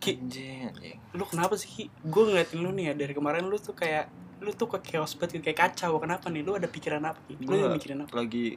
[0.00, 0.96] Ki, Anjing, anjing.
[1.12, 1.84] lu kenapa sih Ki?
[2.02, 4.08] Gue ngeliatin lu nih ya dari kemarin lu tuh kayak
[4.40, 6.00] lu tuh kayak chaos banget kayak kacau.
[6.00, 6.40] Kenapa nih?
[6.40, 7.20] Lu ada pikiran apa?
[7.22, 7.36] Ki?
[7.38, 8.12] Lu Gua- mikirin apa?
[8.14, 8.56] Lagi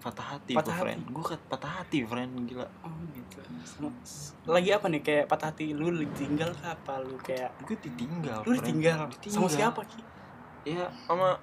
[0.00, 1.02] patah hati Patah gua, friend.
[1.08, 2.30] Gue patah hati, friend.
[2.44, 2.66] Gila.
[2.82, 3.38] Oh gitu.
[4.44, 8.42] Lagi apa nih kayak patah hati lu lagi tinggal kah apa lu kayak Gue ditinggal,
[8.42, 8.58] lu friend.
[8.60, 8.98] ditinggal.
[9.00, 9.48] Sama Ditinggal.
[9.48, 10.00] siapa Ki?
[10.64, 11.38] Ya, sama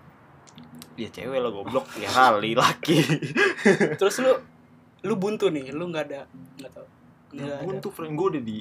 [0.93, 2.99] ya cewek lah goblok ya kali laki
[3.95, 4.33] Terus lu
[5.01, 6.21] lu buntu nih, lu nggak ada
[6.57, 6.87] nggak tahu.
[7.31, 7.63] Nggak ya ada.
[7.63, 8.59] buntu friend gue udah di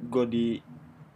[0.00, 0.46] gue di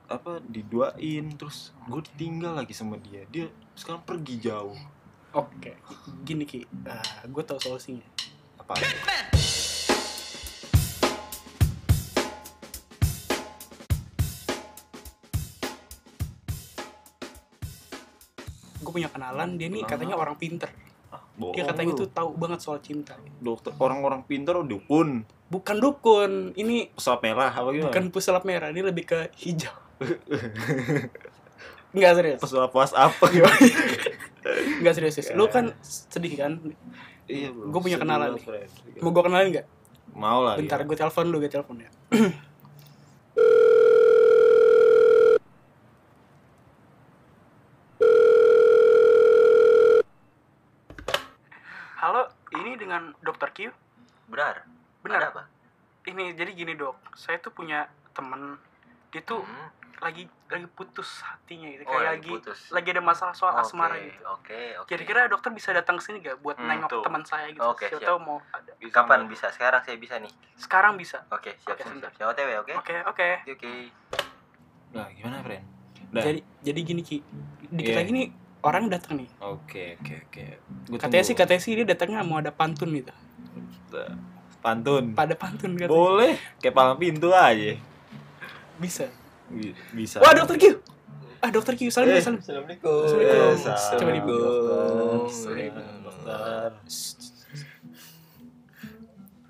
[0.06, 4.76] apa diduain terus gue ditinggal lagi sama dia dia sekarang pergi jauh
[5.34, 5.74] Oke,
[6.22, 6.62] gini Ki,
[7.26, 8.06] gue tahu solusinya.
[8.54, 8.78] apa
[18.78, 20.70] Gue punya kenalan, dia nih katanya orang pinter.
[21.34, 23.18] Bohong Dia katanya tuh tahu banget soal cinta.
[23.38, 28.80] dokter orang-orang pintar dukun Bukan dukun, ini pesawat merah apa gimana bukan pesulap merah, ini
[28.80, 29.70] lebih ke hijau.
[31.94, 32.40] Enggak serius.
[32.42, 33.12] pesawat WhatsApp
[34.78, 35.14] Enggak serius.
[35.14, 35.30] serius.
[35.32, 36.58] Lu kan sedih kan?
[37.24, 38.42] iya bro Gua punya kenalan nih.
[38.98, 39.66] Mau gue kenalin nggak?
[40.14, 40.86] mau lah Bentar, ya.
[40.86, 41.90] gue telepon lu, gue telepon ya.
[51.96, 52.76] Halo, ini
[53.54, 53.70] Q.
[54.26, 54.66] Benar.
[55.00, 55.18] Benar.
[55.20, 55.42] Ada apa?
[56.04, 58.58] Ini jadi gini dok, saya tuh punya temen,
[59.08, 59.70] dia tuh Hmm.
[59.96, 62.60] lagi lagi putus hatinya gitu, Oh, kayak lagi lagi putus.
[62.68, 64.20] lagi ada masalah soal Oke, asmara gitu.
[64.28, 64.84] Oke, oke.
[64.86, 67.64] Kira-kira dokter bisa datang sini gak buat Hmm, nengok teman saya gitu?
[67.64, 68.04] Oke, siap.
[68.04, 68.74] tahu mau ada.
[68.84, 69.48] Kapan bisa?
[69.48, 70.28] Sekarang saya bisa nih.
[70.54, 71.24] Sekarang bisa.
[71.30, 72.10] Oke, siap, Oke, siap, sebentar.
[72.12, 72.20] siap.
[72.20, 72.72] Siap, OTW, oke?
[72.74, 73.28] Oke oke.
[73.40, 73.72] Oke, oke.
[74.90, 75.64] nah gimana friend
[76.12, 76.22] Udah.
[76.22, 77.16] Jadi jadi gini ki,
[77.72, 77.98] dikit Iya.
[77.98, 78.26] lagi nih
[78.62, 79.30] orang datang nih.
[79.40, 80.44] oke oke oke
[80.86, 83.10] Gua Katanya sih katanya sih dia datangnya mau ada pantun gitu.
[84.58, 85.88] Pantun Pada pantun katanya.
[85.88, 87.76] boleh kayak palang pintu aja
[88.74, 89.06] Bisa.
[89.46, 90.64] Bi- bisa Wah dokter Q.
[91.38, 92.18] Ah dokter Q, salam Eh.
[92.18, 92.40] salam.
[92.40, 93.04] Assalamualaikum.
[93.04, 93.68] Assalamualaikum.
[93.68, 94.78] Eh, Coba dibuka.
[95.28, 95.84] Assalamualaikum.
[96.00, 96.70] dokter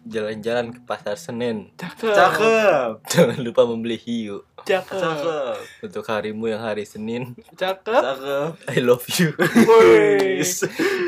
[0.05, 1.73] Jalan-jalan ke pasar Senen.
[1.75, 2.13] Cakep.
[2.13, 4.97] cakep Jangan lupa membeli hiu Cakep.
[4.97, 7.33] cakep untuk harimu yang hari Senin.
[7.53, 7.89] Cakep.
[8.01, 9.33] cakep I love you.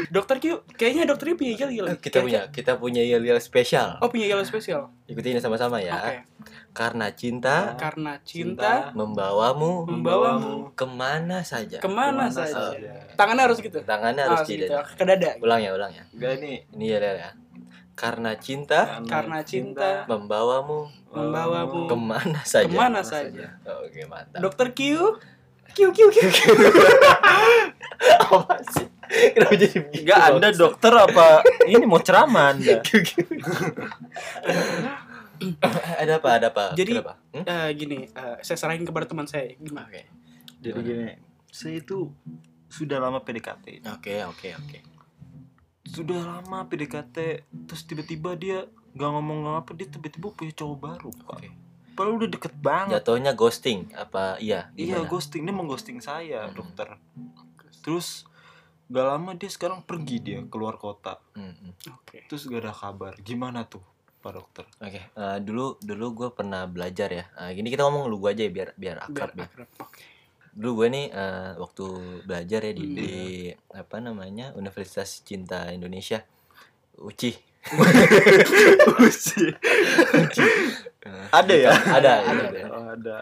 [0.06, 1.86] Dokter Q, kayaknya dokternya punya yel yel.
[1.98, 3.98] kita punya kita punya yel-yel spesial.
[4.00, 4.88] Oh punya yel spesial.
[5.06, 5.96] Ikutin sama-sama ya.
[5.98, 6.16] Oke.
[6.72, 11.80] Karena cinta Karena cinta membawamu membawamu ke mana saja.
[11.80, 12.72] ke mana Ke mana saja.
[12.72, 12.90] saja.
[13.16, 13.78] Tangannya harus gitu.
[13.82, 14.68] Tangannya harus Harus gitu.
[14.68, 14.84] tidak.
[14.94, 15.30] Ke dada.
[15.40, 16.04] Ulang ya, ulang ya.
[16.12, 17.30] Enggak nih Ini ya, ya.
[17.96, 22.68] Karena cinta Karena cinta membawamu membawamu ke mana saja.
[22.68, 23.56] ke mana saja.
[23.80, 24.36] Oke, mantap.
[24.38, 24.80] Dokter Q.
[25.72, 26.16] Q Q Q.
[28.22, 28.84] Apa sih?
[29.06, 30.02] Kenapa jadi begitu?
[30.02, 31.26] Enggak Anda dokter apa
[31.64, 32.82] ini mau ceramah Anda
[35.96, 36.28] ada apa?
[36.32, 36.64] Ada apa?
[36.72, 37.14] Jadi- Kenapa?
[37.30, 37.44] Hmm?
[37.44, 39.52] Eh, gini, eh, saya serahin kepada teman saya.
[39.54, 39.86] Gimana?
[39.86, 40.02] Oke.
[40.56, 41.06] jadi gini
[41.46, 42.10] saya itu
[42.66, 44.78] sudah lama PDKT Oke, oke, oke.
[45.88, 47.16] Sudah lama PDKT
[47.64, 51.48] terus tiba-tiba dia nggak ngomong apa dia tiba-tiba punya cowok baru pak Oke.
[51.92, 54.68] padahal udah deket banget Jatuhnya ghosting apa iya?
[54.72, 55.08] iya Gimana?
[55.08, 56.56] ghosting dia mengghosting saya Hmm.
[56.56, 56.88] dokter
[57.80, 58.26] terus
[58.86, 61.72] gak lama dia sekarang pergi dia keluar kota Hmm, hmm.
[61.92, 62.26] Oke.
[62.26, 63.82] terus gak ada kabar gimana tuh
[64.16, 67.24] pak dokter Oke, eh, dulu dulu gue pernah belajar ya.
[67.38, 69.46] Eh, gini kita ngomong lu gue aja ya biar biar Biar akrab ya.
[69.46, 69.68] akrab.
[70.56, 71.84] Dulu gue nih eh, waktu
[72.24, 72.96] belajar ya di, Hmm.
[72.96, 73.10] di
[73.70, 76.24] apa namanya Universitas Cinta Indonesia,
[76.96, 77.36] UCI.
[81.30, 82.60] ada ya ada, ada, ada.
[82.68, 83.16] Oh, ada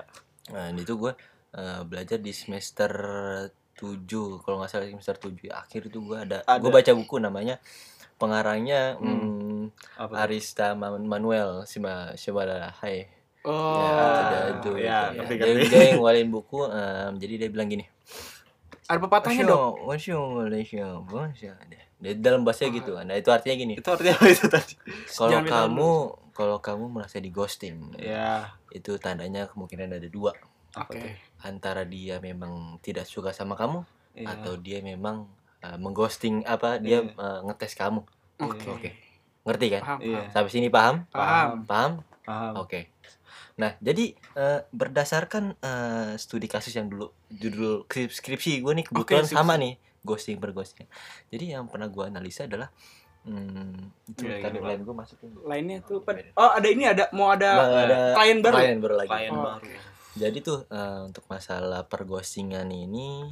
[0.47, 1.13] Nah, itu gue
[1.55, 2.93] eh, belajar di semester
[3.75, 4.07] 7
[4.41, 6.61] kalau nggak salah semester 7 akhir itu gue ada, Ada.
[6.61, 7.57] gue baca buku namanya
[8.15, 9.73] pengarangnya Hmm.
[9.97, 10.13] hmm?
[10.15, 13.09] Arista Man- Manuel Sima Shibara Hai
[13.45, 13.77] Oh.
[13.77, 17.69] ya, ada itu ya, gitu ngerti, dia, dia yang ngeluarin buku em, jadi dia bilang
[17.69, 17.85] gini
[18.85, 19.81] Ada pepatahnya dong.
[19.89, 21.57] Wasyo, Malaysia, Malaysia.
[22.01, 22.93] Dia dalam bahasa gitu.
[23.01, 23.75] Nah, itu artinya gini.
[23.81, 24.77] itu artinya apa itu tadi
[25.09, 25.91] Kalau kamu
[26.37, 30.37] kalau kamu merasa di ghosting, ya itu tandanya kemungkinan ada dua.
[30.77, 31.01] Oke.
[31.01, 31.15] tuh
[31.49, 34.31] Antara dia memang tidak suka sama kamu Iya.
[34.31, 35.27] atau dia memang
[35.65, 37.15] uh, mengghosting apa dia Iya.
[37.19, 38.05] uh, ngetes kamu.
[38.43, 38.67] Oke.
[38.69, 38.91] Oke.
[39.49, 39.83] Ngerti kan?
[39.83, 39.99] Paham.
[40.05, 40.19] Iya.
[40.21, 40.31] paham.
[40.31, 40.97] Sampai sini paham?
[41.09, 41.51] Paham.
[41.67, 41.93] Paham?
[42.23, 42.93] paham Oke.
[43.55, 49.23] Nah, jadi eh, berdasarkan eh, studi kasus yang dulu judul skrip- skripsi gue nih kebetulan
[49.27, 50.91] Oke, sama nih ghosting berghosting.
[51.31, 52.69] Jadi yang pernah gue analisa adalah
[53.23, 55.31] hmm, itu Iya, tadi iya, lain gue masukin.
[55.47, 56.03] Lainnya tuh?
[56.35, 58.55] Oh, ada ini ada mau ada Bang, ada klien baru.
[58.59, 59.11] klien baru lagi.
[59.11, 59.69] klien Oh, baru
[60.15, 63.31] Jadi tuh eh, untuk masalah perghostingan ini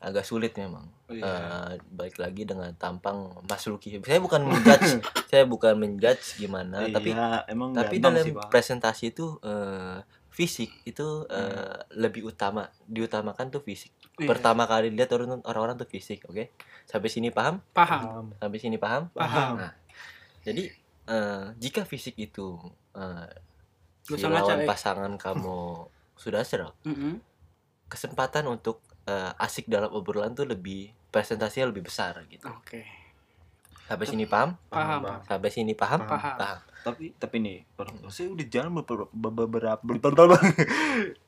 [0.00, 0.88] agak sulit memang.
[1.06, 1.22] Iya.
[1.22, 4.00] Eh, baik lagi dengan tampang Mas Luki.
[4.00, 4.96] Saya bukan menjudge,
[5.30, 10.00] saya bukan menjudge gimana, tapi Iya, emang tapi dalam sih, presentasi itu eh,
[10.32, 14.28] fisik itu eh, lebih utama diutamakan tuh fisik Iya.
[14.28, 16.52] pertama kali lihat orang orang-orang tuh fisik oke
[16.84, 19.72] sampai sini paham paham sampai sini paham paham Nah,
[20.44, 20.68] jadi
[21.08, 22.60] eh, jika fisik itu
[22.92, 23.28] eh,
[24.04, 25.88] si lawan pasangan kamu
[26.22, 27.16] sudah serok Mm-mm.
[27.88, 32.80] kesempatan untuk eh, asik dalam obrolan tuh lebih presentasinya lebih besar gitu oke
[33.84, 35.00] sampai sini paham Paham.
[35.02, 35.20] Bang.
[35.24, 36.36] sampai sini paham Paham.
[36.36, 39.10] paham tapi tapi nih orang tua saya udah jalan beberapa
[39.82, 40.38] beberapa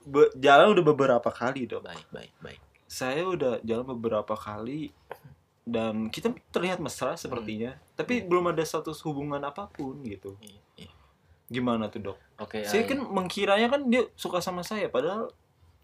[0.05, 4.93] be- jalan udah beberapa kali dok baik baik baik saya udah jalan beberapa kali
[5.63, 8.29] dan kita terlihat mesra sepertinya tapi Hmm.
[8.29, 10.91] belum ada status hubungan apa pun gitu Iya, iya.
[11.49, 15.31] gimana tuh dok oke saya eh, kan mengkiranya kan dia suka sama saya padahal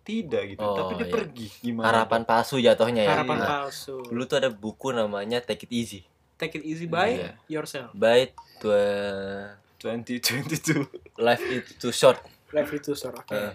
[0.09, 1.13] tidak gitu Oh, tapi dia iya.
[1.13, 3.47] pergi gimana harapan palsu jatuhnya ya harapan Iya.
[3.47, 6.01] palsu dulu tuh ada buku namanya Take It Easy
[6.35, 7.37] take it easy by Iya.
[7.47, 10.89] yourself by to uh, 2022
[11.19, 12.17] life is too short
[12.51, 13.53] life itu sor oke Eh,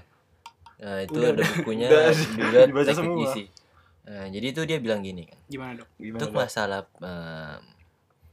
[0.76, 3.24] Nah, itu Udah, ada bukunya juga Take It semua.
[3.24, 3.44] Easy.
[4.04, 5.40] Nah, jadi itu dia bilang gini kan.
[5.46, 7.62] gimana dok gimana Untuk dok masalah em,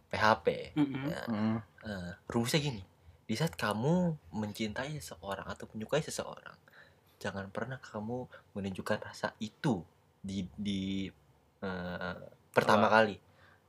[0.09, 1.05] PHP, Mm-mm.
[1.07, 1.57] ya, Hmm.
[1.81, 2.83] eh, rumusnya gini.
[3.23, 3.95] Di saat kamu
[4.33, 6.59] mencintai seseorang atau menyukai seseorang,
[7.21, 8.25] jangan pernah kamu
[8.57, 9.85] menunjukkan rasa itu
[10.25, 11.07] di di
[11.61, 12.17] eh,
[12.51, 13.21] pertama kali.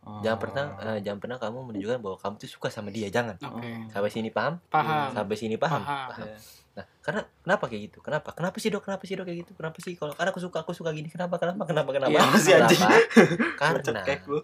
[0.01, 0.85] Jangan pernah Oh.
[0.97, 3.37] eh, jangan pernah kamu menunjukkan bahwa kamu tuh suka sama dia, jangan.
[3.37, 4.57] oke Sampai sini paham?
[4.73, 5.85] paham Sampai sini paham?
[5.85, 6.09] Paham.
[6.09, 6.25] Paham.
[6.25, 6.37] Ya.
[6.71, 7.97] Nah, karena kenapa kayak gitu?
[8.01, 8.31] Kenapa?
[8.33, 8.81] Kenapa sih dok?
[8.81, 9.51] Kenapa sih dok kayak gitu?
[9.53, 11.11] Kenapa sih kalau karena aku suka aku suka gini?
[11.11, 11.35] Kenapa?
[11.37, 11.67] Kenapa?
[11.67, 11.89] Kenapa?
[11.93, 12.17] Kenapa?
[12.17, 12.57] Anjing?
[12.57, 12.97] Kenapa?
[13.61, 14.39] Karena Cekek lu.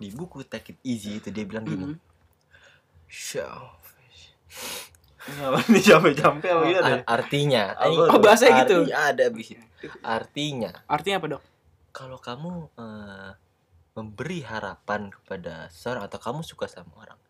[0.00, 1.94] di buku Take It Easy itu dia bilang gini.
[1.94, 1.96] Mm-mm.
[3.06, 3.91] Selfish.
[5.22, 6.92] Ini apa nih jampe-jampe apa gitu ada?
[6.98, 8.10] Ar- artinya, Apa ini-?
[8.10, 8.76] Oh, bahasa gitu?
[8.82, 9.64] artinya ada abis itu.
[10.02, 11.42] Artinya, artinya apa dok
[11.92, 13.30] kalau kamu eh,
[13.92, 17.20] memberi harapan kepada seorang atau kamu suka sama orang,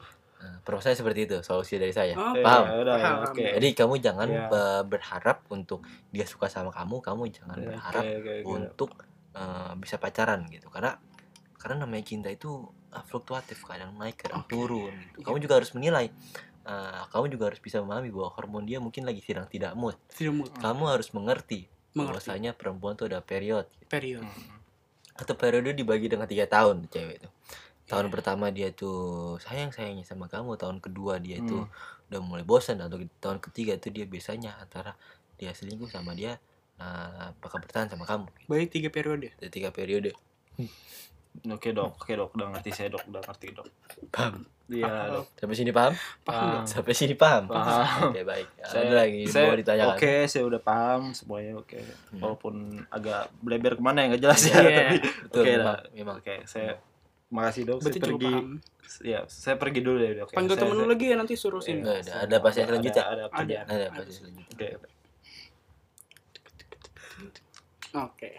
[0.62, 2.14] proses seperti itu solusi dari saya.
[2.14, 2.64] Oh, Eh, Paham?
[2.66, 3.16] ya udah, Paham.
[3.28, 3.44] oke.
[3.54, 4.46] Jadi kamu jangan Iya.
[4.50, 8.46] eh, berharap untuk dia suka sama kamu, kamu jangan Oke, berharap oke, oke.
[8.46, 8.92] untuk
[9.32, 10.68] eh, bisa pacaran gitu.
[10.70, 10.96] Karena
[11.56, 14.52] karena namanya cinta itu eh, fluktuatif, kadang naik, kadang Oke.
[14.52, 14.96] turun.
[15.12, 15.18] Gitu.
[15.18, 15.26] Iya.
[15.26, 16.08] Kamu juga harus menilai.
[16.66, 19.94] eh, kamu juga harus bisa memahami bahwa hormon dia mungkin lagi sedang tidak mood.
[20.10, 24.58] tidak mood Kamu harus mengerti, mengerti bahwasanya perempuan itu ada period period Hmm.
[25.14, 27.30] atau periode dibagi dengan tiga tahun cewek itu.
[27.86, 28.12] Tahun Iya.
[28.12, 28.98] pertama dia tuh
[29.38, 31.70] sayang sayangnya sama kamu, tahun kedua dia itu Hmm.
[32.08, 34.98] udah mulai bosan atau tahun ketiga itu dia biasanya antara
[35.36, 36.38] dia selingkuh sama dia
[36.76, 38.28] nah, bakal bertahan sama kamu.
[38.46, 40.12] baik tiga periode Ada tiga periode.
[41.46, 43.68] Oke dok, oke dok, udah ngerti saya dok, udah ngerti dok.
[44.10, 44.48] Paham?
[44.66, 45.26] Iya dok.
[45.36, 45.94] Sampai sini paham?
[46.24, 47.44] paham dok Sampai sini paham?
[47.46, 48.10] Paham.
[48.10, 48.48] Oke baik.
[48.62, 49.94] Saya- Ada lagi saya, mau ditanyakan?
[49.94, 51.52] Oke, saya udah paham semuanya.
[51.56, 52.20] Oke, Hmm.
[52.20, 52.54] walaupun
[52.88, 54.80] agak bleber ke mana ya nggak jelas ya, Iya.
[54.82, 54.98] tapi
[55.30, 55.80] oke memang, lah.
[55.92, 56.16] memang.
[56.18, 56.72] Oke, saya
[57.28, 57.80] makasih dok.
[57.82, 58.28] berarti saya pergi.
[58.28, 58.48] paham
[59.02, 60.30] Ya, saya pergi dulu ya dok.
[60.30, 60.36] ya.
[60.36, 62.12] panggil temen lu saya- lagi ya nanti suruh sini Nggak ada.
[62.24, 63.04] Ada pasien selanjutnya?
[63.04, 63.66] Ada, ada, kerjaan.
[63.68, 64.56] Ada pasti selanjutnya.
[64.56, 64.68] Oke,
[67.96, 68.32] oke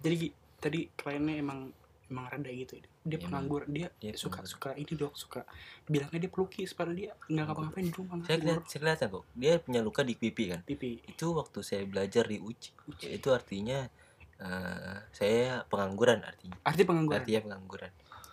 [0.00, 0.16] jadi
[0.58, 1.70] tadi kliennya emang
[2.08, 3.42] emang rada gitu ya dia Emang.
[3.42, 4.46] penganggur dia, Dia suka penganggur.
[4.46, 5.40] suka ini dok suka
[5.84, 9.24] bilangnya dia pelukis padahal dia nggak ngapa-ngapain di rumah Saya kelihatan, saya kelihatan kok.
[9.34, 10.60] Dia punya luka di pipi kan.
[10.62, 13.10] pipi Itu waktu saya belajar di UCI.
[13.10, 13.90] Itu artinya
[14.38, 16.54] eh, saya pengangguran artinya.
[16.62, 17.90] arti pengangguran Artinya pengangguran.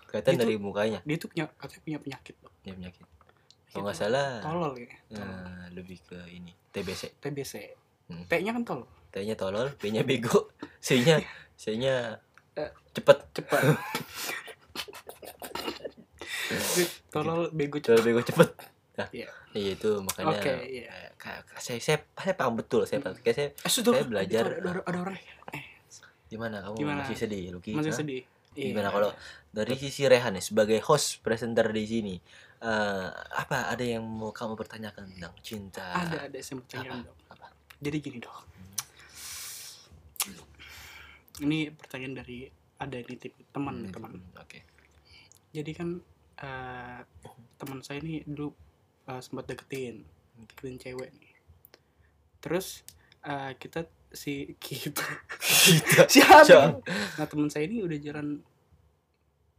[0.09, 0.99] Kelihatan dari mukanya.
[0.99, 3.05] dia tuh punya katanya punya penyakit dia penyakit.
[3.69, 4.41] Kalau nggak salah.
[4.41, 5.29] Tolol ya tolol.
[5.29, 7.53] eh, lebih ke ini TBC TBC
[8.09, 8.25] Hmm.
[8.25, 8.89] T-nya kan tolol?
[9.07, 10.49] T-nya tolol B-nya bego.
[10.81, 11.21] C-nya
[11.53, 12.17] C-nya
[12.55, 12.71] Eh.
[12.91, 13.17] cepet.
[13.31, 13.61] cepat
[17.09, 18.49] tolol bego tolol cepat bego cepet.
[18.97, 19.29] Nah Iya.
[19.53, 20.89] iya itu makanya Oke, iya.
[21.15, 23.15] ka- saya, saya saya paham betul saya paham.
[23.17, 23.93] Kayak saya eh sudah.
[23.95, 24.43] saya belajar.
[24.43, 25.15] ada, ada, ada orang.
[25.53, 25.63] Eh.
[26.27, 26.61] Gimana?
[26.61, 27.01] Kamu Gimana?
[27.01, 28.21] masih sedih Luki masih sedih
[28.57, 28.73] Iya.
[28.73, 29.11] Gimana kalau
[29.49, 32.15] dari sisi Rehan nih sebagai host presenter di sini
[32.61, 35.85] eh, apa ada yang mau kamu pertanyakan tentang cinta?
[35.95, 37.07] ada ada yang pertanyaan Apa?
[37.07, 37.47] dong Apa?
[37.79, 38.43] jadi gini dong
[41.39, 42.39] ini pertanyaan dari
[42.79, 43.15] ada ini
[43.49, 44.59] teman Hmm, teman Oke.
[45.55, 45.89] jadi kan
[46.39, 46.99] eh,
[47.57, 48.51] teman saya ini dulu
[49.07, 50.03] eh, sempat deketin
[50.51, 51.33] deketin cewek nih
[52.43, 52.83] terus
[53.23, 55.05] eh, kita si kita
[55.39, 56.07] Kita.
[56.13, 56.81] siapa Siapa?
[57.17, 58.27] nah teman saya ini udah jalan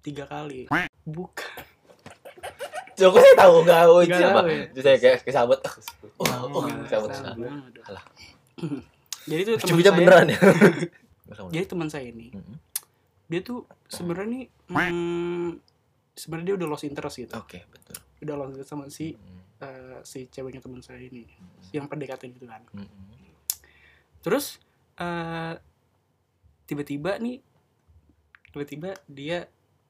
[0.02, 0.66] tiga kali
[1.07, 1.62] bukan
[3.00, 3.80] Kok saya tahu nggak?
[3.88, 4.69] Oh, itu tahu ya.
[4.69, 5.57] Itu saya kayak kesabut.
[6.21, 7.09] Oh, oh, oh, kesabut.
[7.16, 8.04] salah
[9.30, 10.38] jadi itu teman saya beneran ya.
[11.54, 12.28] jadi teman saya ini
[13.30, 15.62] dia tuh sebenarnya nih hmm,
[16.19, 17.97] sebenarnya dia udah lost interest gitu Oke, betul.
[18.26, 19.14] udah lost interest sama si
[19.62, 21.30] eh, si ceweknya teman saya ini
[21.71, 23.19] yang pendekatan gitu kan mm, mm.
[24.20, 24.60] Terus
[24.94, 25.54] eh
[26.64, 27.40] tiba-tiba nih
[28.50, 29.46] tiba-tiba dia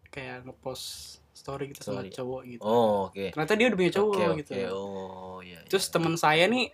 [0.08, 2.10] kayak ngepost story gitu sama Story.
[2.12, 3.32] cowok gitu Oh, oke.
[3.32, 4.64] ternyata dia udah punya cowok Oke, gitu oke.
[4.70, 5.58] Oh, iya.
[5.66, 5.92] terus iya.
[5.92, 6.66] teman saya nih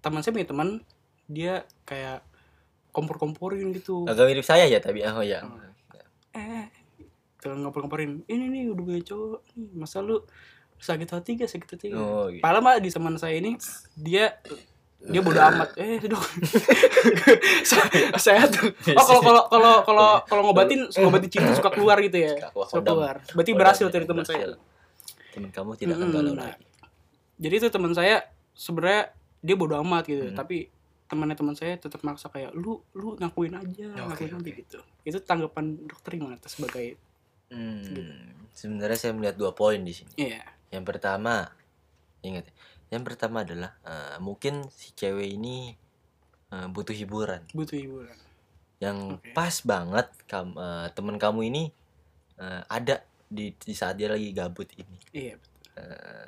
[0.00, 0.68] teman saya punya teman
[1.26, 1.54] dia
[1.84, 2.26] kayak
[2.90, 5.46] kompor-komporin gitu agak mirip saya ya tapi oh ya.
[6.32, 6.66] Eh
[7.38, 10.20] kalau ngompor-ngomporin ini nih udah punya cowok nih masa lu
[10.76, 12.40] sakit hati gak sakit hati gak Oh, gitu.
[12.40, 13.54] Padahal mah di teman saya ini
[13.94, 14.34] dia
[15.02, 15.72] dia bodo amat.
[15.80, 16.20] Eh, dong.
[18.16, 18.68] saya, tuh.
[18.92, 22.36] Oh, kalau kalau kalau kalau kalau ngobatin ngobatin cinta suka keluar gitu ya.
[22.52, 23.14] Suka keluar.
[23.32, 24.54] Berarti berhasil dari teman saya.
[25.30, 26.16] Teman kamu tidak akan Mm-mm.
[26.16, 26.64] galau lagi.
[27.40, 28.20] Jadi itu teman saya
[28.52, 30.36] sebenarnya dia bodo amat gitu, Hmm.
[30.36, 30.68] tapi
[31.06, 34.50] temannya teman saya tetap maksa kayak lu lu ngakuin aja, ngakuin aja oke.
[34.52, 34.78] gitu.
[35.02, 37.00] Itu tanggapan dokter gimana sebagai
[37.48, 37.98] Hmm, Gitu.
[38.54, 40.14] sebenarnya saya melihat dua poin di sini.
[40.14, 40.38] iya,
[40.70, 41.50] Yang pertama,
[42.20, 42.54] ingat, ya,
[42.90, 45.74] yang pertama adalah eh, mungkin si cewek ini
[46.50, 47.46] eh, butuh hiburan.
[47.54, 48.16] butuh hiburan.
[48.80, 49.30] Yang Oke.
[49.36, 51.62] pas banget kam, eh, teman kamu ini
[52.36, 54.98] eh, ada di, di saat dia lagi gabut ini.
[55.14, 55.38] Iya,
[55.78, 56.26] Eh,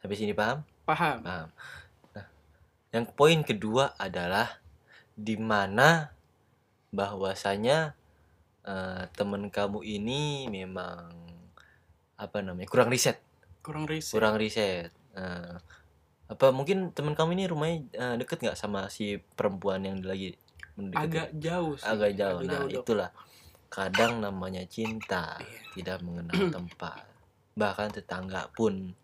[0.00, 0.64] sampai sini paham?
[0.88, 1.20] paham.
[1.20, 1.48] Paham.
[2.16, 2.26] Nah,
[2.90, 4.56] yang poin kedua adalah
[5.12, 6.08] di mana
[6.90, 7.92] bahwasanya
[8.64, 11.12] eh, teman kamu ini memang
[12.16, 13.20] apa namanya kurang riset,
[13.60, 14.12] Kurang riset.
[14.12, 14.90] kurang riset.
[15.12, 15.56] Eh,
[16.30, 20.38] apa mungkin teman kamu ini rumahnya eh, deket nggak sama si perempuan yang lagi
[20.78, 21.02] mendekati?
[21.02, 21.86] agak jauh sih.
[21.90, 22.38] agak jauh.
[22.46, 22.86] Nah Dok.
[22.86, 23.10] itulah
[23.66, 25.58] kadang namanya cinta Iya.
[25.74, 27.02] tidak mengenal tempat.
[27.58, 28.94] Bahkan tetangga pun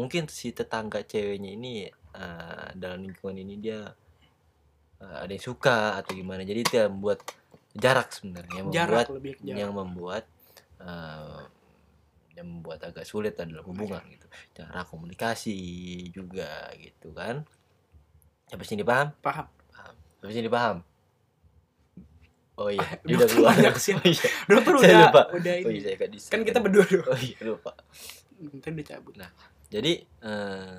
[0.00, 1.84] mungkin si tetangga ceweknya ini
[2.16, 3.84] eh, dalam lingkungan ini dia
[5.04, 6.48] eh, ada yang suka atau gimana.
[6.48, 7.20] Jadi itu yang membuat
[7.76, 9.58] jarak sebenarnya yang membuat jarak lebih jarak.
[9.60, 10.24] yang membuat
[10.80, 11.40] eh,
[12.34, 14.26] yang membuat agak sulit dalam hubungan gitu.
[14.54, 15.58] Cara komunikasi
[16.10, 17.42] juga gitu kan.
[18.46, 19.10] Sampai sini paham?
[19.20, 19.46] Paham.
[20.18, 20.82] Sampai sini paham?
[22.60, 23.56] Oh iya, Ah, dia udah keluar.
[23.56, 23.92] banyak sih.
[23.96, 24.28] Oh iya.
[24.44, 25.22] Dokter udah lupa.
[25.32, 25.80] udah Oh ini.
[25.80, 26.28] iya, saya bisa.
[26.28, 27.06] kan kita berdua dong.
[27.08, 27.72] Oh iya, lupa.
[28.36, 29.14] Ntar dicabut.
[29.70, 30.74] Jadi eh,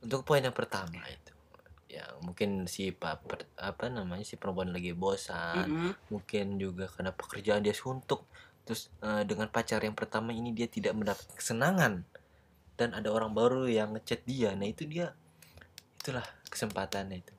[0.00, 1.32] untuk poin yang pertama itu
[1.90, 5.92] ya mungkin si pak per- apa namanya si perempuan lagi bosan Mm-mm.
[6.06, 8.30] mungkin juga karena pekerjaan dia suntuk
[8.70, 12.06] terus eh, dengan pacar yang pertama ini dia tidak mendapat kesenangan.
[12.78, 14.54] Dan ada orang baru yang ngechat dia.
[14.54, 15.10] Nah itu dia
[15.98, 17.34] itulah kesempatannya itu.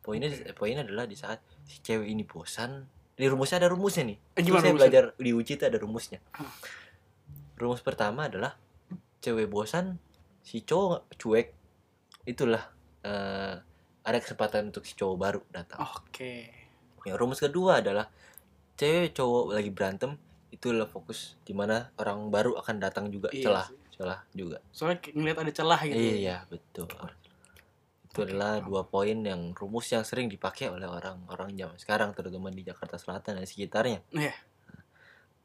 [0.00, 2.88] Poinnya poinnya adalah di saat si cewek ini bosan.
[3.12, 4.18] Di rumusnya ada rumusnya nih.
[4.32, 4.80] Eh, gimana saya rumusnya?
[4.80, 6.18] belajar di uji itu ada rumusnya.
[6.32, 6.48] Ah.
[7.60, 8.56] rumus pertama adalah
[9.20, 10.00] cewek bosan
[10.40, 11.52] si cowok cuek.
[12.24, 12.72] Itulah
[13.04, 13.54] eh,
[14.00, 15.84] ada kesempatan untuk si cowok baru datang.
[15.84, 16.48] Oke.
[17.04, 18.08] Ya, rumus kedua adalah
[18.74, 20.16] cewek cowok lagi berantem
[20.48, 23.78] itulah fokus di mana orang baru akan datang juga Iya celah sih.
[23.92, 24.58] celah juga.
[24.70, 25.96] Soalnya ngeliat ada celah gitu.
[25.96, 26.88] Iya betul.
[28.02, 32.48] Itu Oke, adalah dua poin yang rumus yang sering dipakai oleh orang-orang zaman sekarang terutama
[32.48, 34.04] di Jakarta Selatan dan sekitarnya.
[34.10, 34.36] Iya.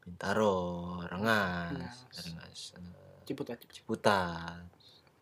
[0.00, 0.56] Bintaro,
[1.04, 2.24] Rengas, Rengas.
[2.24, 2.92] Rengas, eh,
[3.24, 3.56] Ciputat.
[3.60, 3.72] Ciputat.
[3.72, 4.60] Ciputat,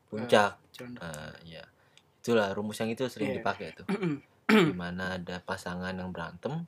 [0.06, 1.02] Puncak, Cilandak.
[1.02, 1.64] eh, ya
[2.16, 3.36] itulah rumus yang itu sering Iya.
[3.38, 3.86] dipakai tuh.
[4.70, 6.66] Di mana ada pasangan yang berantem,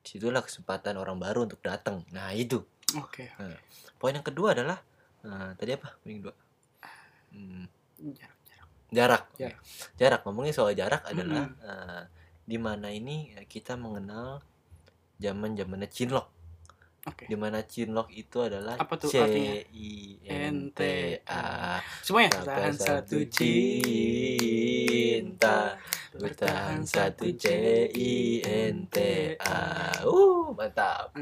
[0.00, 2.04] di situlah kesempatan orang baru untuk datang.
[2.10, 2.64] Nah itu.
[2.96, 3.30] Oke.
[4.00, 4.80] Poin yang kedua adalah
[5.24, 5.88] eh, tadi apa?
[6.00, 6.34] Poin kedua.
[7.30, 7.64] Hmm,
[8.00, 8.36] Jarak.
[8.90, 9.24] jarak.
[9.36, 9.60] Jarak.
[10.00, 10.20] Jarak.
[10.24, 12.02] Ngomongin soal jarak adalah eh,
[12.48, 14.42] di mana ini kita mengenal
[15.20, 16.26] zaman zamannya cinlok.
[17.08, 17.24] Oke.
[17.28, 19.56] Di mana cinlok itu adalah Apa tuh C artinya?
[19.72, 20.80] I N T
[21.24, 23.48] A Semuanya bertahan satu cinta
[26.16, 27.46] Bertahan satu C
[27.92, 28.96] I N T
[29.36, 30.02] A.
[30.06, 31.12] Uh mantap.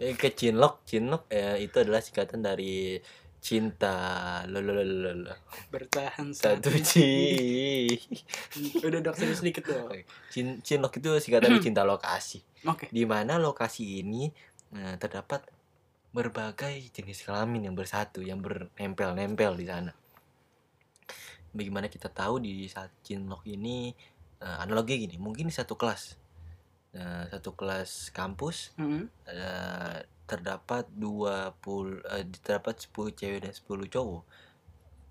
[0.00, 0.86] Eh, ke cinlok.
[0.88, 2.96] Cinlok ya itu adalah singkatan dari
[3.40, 3.96] cinta.
[4.48, 5.34] Lo lo lo lo lo.
[5.68, 7.08] Bertahan satu ci
[8.86, 9.92] Udah dok serius sedikit dong.
[10.32, 12.40] cin cinlok itu singkatan dari cinta lokasi.
[12.68, 12.92] Oke.
[12.92, 14.28] di mana lokasi ini
[14.76, 15.48] eh, terdapat
[16.10, 19.92] berbagai jenis kelamin yang bersatu yang bernempel-nempel di sana.
[21.50, 23.90] Bagaimana kita tahu di saat cinlok ini
[24.40, 26.16] eh, analogi gini, mungkin di satu kelas,
[26.96, 29.10] eh, satu kelas kampus Hmm.
[29.26, 34.22] eh, terdapat 20 eh, terdapat 10 cewek dan 10 cowok.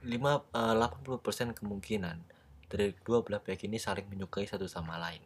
[0.07, 2.17] 5 eh, 80% kemungkinan
[2.69, 5.19] dari dua belah pihak ini saling menyukai satu sama lain.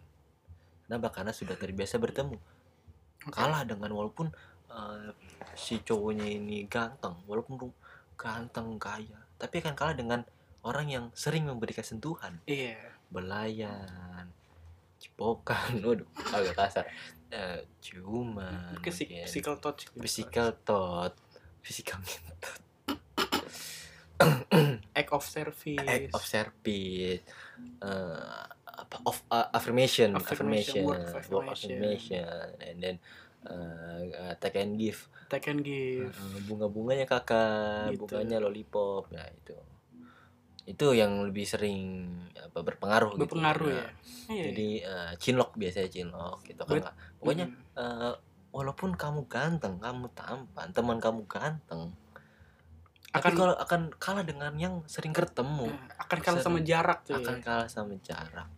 [0.88, 1.12] Kenapa?
[1.13, 2.39] Karena sudah terbiasa bertemu.
[3.24, 3.32] Oke.
[3.32, 4.34] Kalah dengan walaupun
[4.74, 5.12] eh,
[5.53, 7.70] si cowoknya ini ganteng, walaupun
[8.17, 10.25] ganteng kaya, tapi akan kalah dengan
[10.63, 12.79] orang yang sering memberikan sentuhan Iya.
[13.08, 14.27] belayan
[14.98, 16.86] cipokan waduh agak kasar
[17.27, 18.93] Eh, ciuman mungkin.
[19.25, 19.89] Physical touch.
[19.89, 19.98] gitu.
[20.00, 21.17] physical thought
[21.60, 22.53] physical mental
[24.93, 25.82] Act of service.
[25.84, 27.25] act of service
[27.82, 30.22] eh, apa of uh, affirmation Affirmation,
[30.77, 31.74] affirmation word word affirmation.
[31.74, 32.96] affirmation and then
[33.43, 34.00] uh,
[34.38, 36.13] take and give Take and give.
[36.13, 38.05] Eh, bunga-bunganya kakak Gitu.
[38.05, 39.58] bunganya lollipop nah itu
[40.63, 43.27] itu yang lebih sering apa berpengaruh gitu.
[43.27, 43.88] Berpengaruh Nah, ya.
[44.25, 44.43] Iya.
[44.48, 46.79] jadi eh, cinlok biasanya cinlok gitu kan
[47.17, 48.13] pokoknya eh,
[48.50, 51.91] walaupun kamu ganteng kamu tampan teman kamu ganteng
[53.10, 57.00] tapi Akan- kalau akan kalah dengan yang sering ketemu Nah, akan kalah sama sering- jarak
[57.03, 57.41] tuh akan ya.
[57.41, 58.50] kalah sama jarak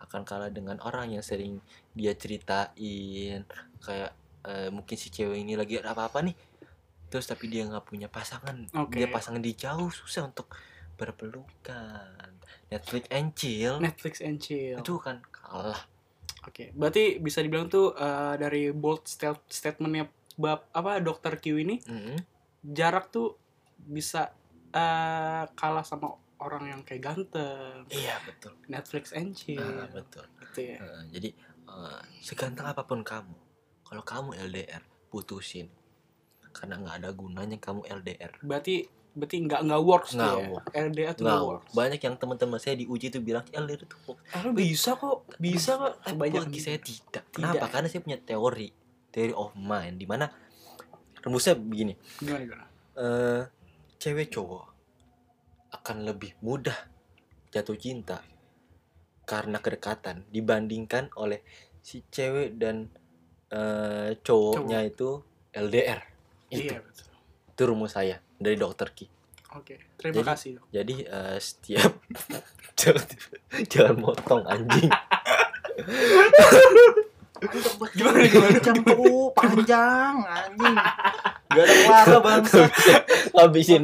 [0.00, 1.60] akan kalah dengan orang yang sering
[1.92, 3.44] dia ceritain
[3.78, 4.10] kayak
[4.42, 6.34] eh, mungkin si cewek ini lagi ada apa-apa nih
[7.06, 8.96] terus tapi dia nggak punya pasangan Oke.
[8.96, 10.48] dia pasangan di jauh susah untuk
[11.00, 12.28] berpelukan
[12.68, 14.76] Netflix and chill Netflix and chill.
[14.76, 15.80] itu kan kalah
[16.40, 19.04] Oke, berarti bisa dibilang tuh eh, dari bold
[19.44, 22.16] statementnya bab apa dokter Q ini Mm-mm.
[22.64, 23.36] jarak tuh
[23.76, 24.32] bisa
[24.72, 26.08] eh, kalah sama
[26.40, 27.84] orang yang kayak ganteng.
[27.92, 29.60] iya betul Netflix and chill.
[29.60, 30.76] Ah, betul gitu ya.
[30.80, 31.28] Eh, jadi
[31.68, 33.36] eh, seganteng apa pun kamu
[33.84, 34.80] kalau kamu LDR
[35.12, 35.68] putusin
[36.56, 40.48] karena nggak ada gunanya kamu LDR Berarti berarti nggak nggak works tuh Nggak ya.
[40.48, 40.66] work.
[40.70, 41.70] LDR tuh nggak works.
[41.72, 45.92] banyak yang teman-teman saya diuji tuh bilang LDR itu work Ah, bisa kok, bisa kok.
[46.00, 47.24] Tapi Banyak bagi yang- saya tidak.
[47.24, 47.24] Tidak.
[47.32, 47.64] Kenapa?
[47.66, 48.68] Karena saya punya teori,
[49.08, 50.30] teori of mind di mana
[51.20, 51.94] rumusnya begini.
[52.16, 52.64] Gimana gimana?
[52.92, 53.42] eh
[53.96, 54.64] cewek cowok
[55.72, 56.74] akan lebih mudah
[57.48, 58.20] jatuh cinta
[59.22, 61.40] karena kedekatan dibandingkan oleh
[61.78, 62.90] si cewek dan
[63.48, 65.98] eh, cowoknya itu LDR.
[66.48, 67.06] Itu, Iya betul.
[67.48, 69.06] itu rumus saya dari dokter Ki.
[69.52, 70.64] Oke, terima Jadi- kasih dok.
[70.70, 71.92] Jadi eh, setiap
[72.80, 73.06] jangan,
[73.68, 74.90] jangan motong anjing.
[77.90, 78.58] Gimana gimana?
[78.60, 80.76] Cempu panjang anjing.
[81.50, 82.62] Gak ada kelara bangsa.
[83.32, 83.82] Habisin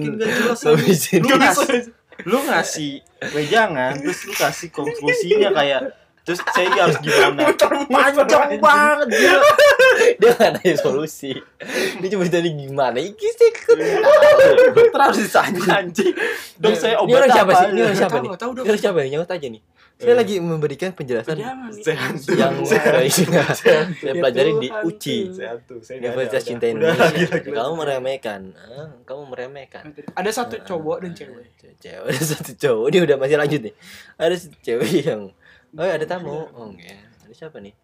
[0.60, 1.20] habisin.
[1.24, 1.80] Lu ngasih,
[2.28, 2.92] lu ngasih
[3.32, 5.82] wejangan terus lu kasih konklusinya kayak
[6.26, 7.54] terus saya harus gimana?
[7.86, 9.40] Panjang banget gila.
[10.20, 11.30] dia nggak nanya solusi.
[12.02, 12.98] Dia cuma ditanya gimana?
[12.98, 15.62] Iki sih Terus ditanya.
[15.78, 16.14] Anjing.
[16.58, 17.60] Dok saya ini obat orang siapa apa?
[17.62, 17.66] sih?
[17.70, 18.30] Ini orang siapa nih?
[18.34, 19.62] ini orang siapa nih nyaut aja nih.
[19.96, 21.72] Saya lagi memberikan penjelasan yang
[22.68, 22.92] saya
[24.04, 25.32] Ya pelajari di UCI.
[25.32, 25.40] tuh.
[25.40, 26.64] Saya tuh, saya nggak Universitas ada, Cinta.
[26.68, 27.28] Indonesia.
[27.40, 28.40] Kamu meremehkan.
[28.60, 29.82] Ah, kamu meremehkan.
[30.12, 31.48] Ada satu Ah, cowok dan cewek.
[31.80, 32.12] cewek.
[32.12, 32.86] Ada satu cowok.
[32.92, 33.74] Ini udah masih lanjut nih.
[34.20, 35.20] Ada cewek yang
[35.76, 37.74] oh ada tamu oh enggak ada siapa nih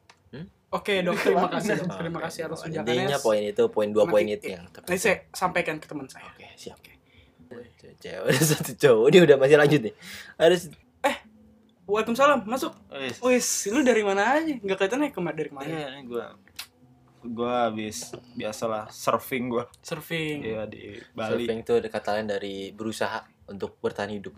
[0.72, 1.92] Oke dok, terima kasih dok.
[1.92, 2.24] Oh, Terima oke.
[2.24, 3.04] kasih atas Oh, undangannya.
[3.04, 6.24] intinya poin itu poin dua poin itu yang Nanti saya sampaikan ke teman saya.
[6.24, 6.80] Oke, siap.
[8.00, 9.94] Cewek ada satu cowok, ini udah masih lanjut nih.
[10.40, 10.72] Ada s-
[11.84, 12.72] Waalaikumsalam, masuk.
[13.20, 14.48] Wis, lu dari mana aja?
[14.48, 15.66] Enggak kelihatan ya kemar dari ke mana?
[15.68, 16.24] Iya, ini gua
[17.20, 19.68] gua habis biasalah surfing gua.
[19.84, 20.40] Surfing.
[20.40, 21.44] Iya di Bali.
[21.44, 24.32] surfing itu ada kata lain dari berusaha untuk bertahan hidup.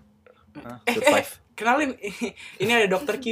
[0.59, 0.83] Hah?
[0.83, 1.31] Eh, eh, Survive.
[1.55, 1.95] Kenalin.
[2.62, 3.27] Ini ada dokter Q.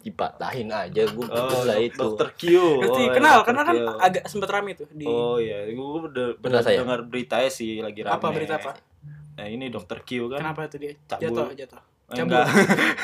[0.00, 1.94] Dipatahin aja gue Oh, lah itu.
[1.94, 2.42] Dokter Q.
[2.80, 3.44] Berarti Oh, kenal, Dr.
[3.44, 3.84] karena kan Q.
[4.00, 6.78] agak sempat rame tuh di Oh iya, gua udah Kenal benar saya?
[6.80, 8.14] dengar beritanya sih lagi rame.
[8.14, 8.72] apa berita apa?
[9.34, 10.38] Nah, ini Dokter Q kan.
[10.40, 10.92] Kenapa tuh dia?
[11.04, 11.26] Cabul.
[11.28, 11.80] Jatuh, jatuh.
[12.08, 12.24] Cabul?
[12.24, 12.46] enggak.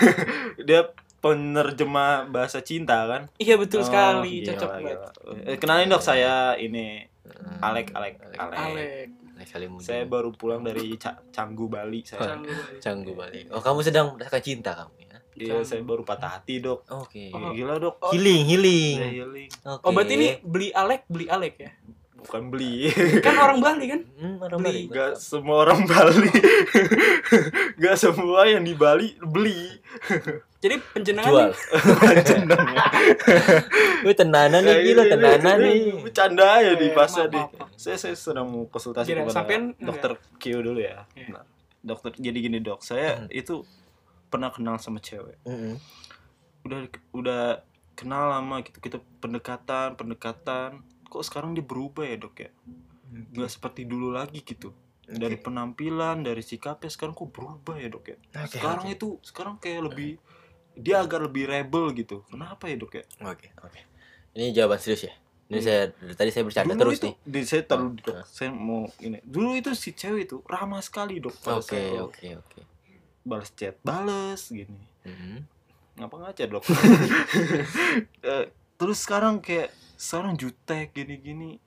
[0.67, 0.81] Dia
[1.19, 3.29] penerjemah bahasa cinta kan?
[3.37, 4.99] Iya betul Oh, sekali, gila, cocok banget.
[5.45, 7.57] Eh, Kenalin dok saya ini Hmm.
[7.63, 8.53] Alek, Alek, Alek.
[8.55, 9.09] Alek.
[9.45, 9.85] Alek Salimuddin.
[9.85, 12.33] Saya baru pulang dari Ca- Canggu Bali saya.
[12.33, 12.53] Canggu.
[12.81, 13.53] Canggu balik.
[13.53, 15.19] Oh, kamu sedang merasakan cinta kamu ya?
[15.35, 16.89] Iya, saya baru patah hati, Dok.
[16.89, 17.29] Oke.
[17.29, 17.53] Oh.
[17.53, 18.09] Gila, Dok.
[18.09, 18.97] Healing, healing.
[18.97, 19.49] Saya healing.
[19.69, 19.85] Oke.
[19.85, 21.71] Oh berarti ini beli Alek, beli Alek ya?
[22.25, 22.89] Bukan beli.
[23.21, 24.01] Kan orang Bali kan?
[24.17, 24.89] Hmm, orang beli.
[24.89, 24.97] Bali.
[24.97, 26.33] Gak semua orang Bali.
[27.85, 29.69] Gak semua yang di Bali beli.
[30.57, 31.49] Jadi penjenengan Jual.
[31.53, 32.85] nih, Jeneng ya.
[34.09, 35.77] Wih, tenanan nih gila, ini, nih.
[36.01, 37.37] Bercanda ya di Eh, pasar di.
[37.77, 41.05] Saya saya sedang mau konsultasi Tidak, kepada sampean dokter Q dulu ya.
[41.15, 41.41] Iya.
[41.41, 41.45] Nah,
[41.85, 43.29] dokter jadi gini dok, saya Hmm.
[43.31, 43.65] itu
[44.33, 45.39] pernah kenal sama cewek.
[45.47, 45.79] Mm-mm.
[46.67, 46.81] Udah
[47.15, 47.43] udah
[47.95, 48.79] kenal lama gitu.
[48.83, 50.83] Kita pendekatan pendekatan.
[51.07, 52.51] Kok sekarang dia berubah ya dok ya?
[53.31, 54.75] Nggak seperti dulu lagi gitu.
[55.05, 58.17] Dari penampilan, dari sikapnya sekarang kok berubah ya dok ya?
[58.41, 58.97] Oke, sekarang oke.
[58.97, 60.11] itu sekarang kayak lebih
[60.75, 62.27] dia agak lebih rebel gitu.
[62.27, 63.05] Kenapa ya dok ya?
[63.23, 63.81] Oke, oke.
[64.35, 65.15] Ini jawaban serius ya.
[65.55, 67.15] Ini saya dari tadi saya bercanda Dulu terus itu, nih.
[67.23, 68.15] Di, saya taruh Ah, dok.
[68.27, 69.19] Saya mau ini.
[69.23, 71.35] Dulu itu si cewek itu ramah sekali dok.
[71.53, 72.61] Oke, oke, oke.
[73.23, 74.77] Balas chat, balas gini.
[75.03, 75.39] Mhm.
[75.95, 76.65] Ngapa ngaca dok?
[78.21, 81.63] Eh, terus sekarang kayak sekarang jutek gini-gini.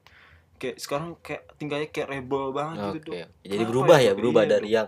[0.57, 2.93] Kayak sekarang kayak tinggalnya kayak rebel banget Oke.
[2.93, 3.17] gitu dok.
[3.39, 4.17] Jadi Kenapa berubah ya, Dok?
[4.17, 4.87] berubah Iya, dari yang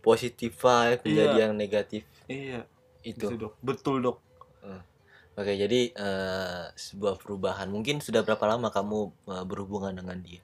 [0.00, 1.40] positif vibe menjadi Iya.
[1.40, 2.60] yang negatif Iya
[3.02, 3.24] itu.
[3.24, 3.54] itu dok.
[3.58, 4.18] Betul dok.
[5.34, 7.66] Oke, jadi eh, sebuah perubahan.
[7.66, 10.42] Mungkin sudah berapa lama kamu eh, berhubungan dengan dia?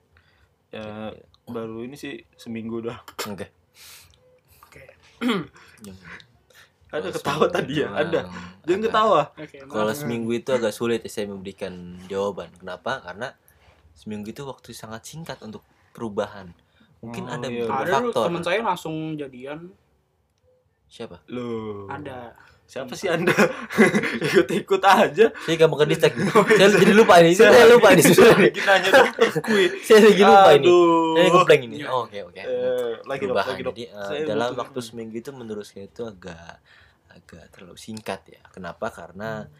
[0.70, 2.98] Ya baru ini sih seminggu dah.
[3.26, 3.50] Oke.
[4.61, 4.83] Oke.
[6.90, 7.88] Ada Kalau ketawa seminggu tadi ya?
[7.88, 8.20] Ada.
[8.61, 9.20] Jangan agak- ketawa.
[9.33, 9.57] Oke.
[9.61, 9.70] maaf.
[9.70, 11.72] Kalau seminggu itu agak sulit ya saya memberikan
[12.07, 12.50] jawaban.
[12.53, 12.98] Kenapa?
[13.00, 13.31] Karena
[13.92, 16.50] seminggu itu waktu sangat singkat untuk perubahan.
[16.98, 17.62] Mungkin Oh, ada iya.
[17.64, 18.24] beberapa ada faktor.
[18.26, 19.70] teman saya langsung jadian
[20.87, 21.22] Siapa?
[21.26, 21.87] Loh.
[21.87, 22.35] ada.
[22.70, 23.35] Siapa sih Anda?
[24.30, 25.26] Ikut-ikut aja.
[25.35, 26.14] Saya gak mau ke distract.
[26.54, 27.35] saya jadi lupa ini.
[27.35, 28.14] Saya, lupa ini nih.
[28.14, 29.66] lagi nanya dokter kui.
[29.90, 30.70] Saya lagi lupa ini.
[30.70, 31.76] Saya ngeblank ini.
[31.83, 31.88] Iya.
[31.90, 32.38] Oh, Oke, oke.
[32.38, 33.74] Eh, lagi dok, lagi dok.
[33.74, 36.62] Jadi eh, Saya dalam waktu seminggu itu menurut saya itu agak
[37.11, 38.42] agak terlalu singkat ya.
[38.54, 38.87] Kenapa?
[38.94, 39.50] Karena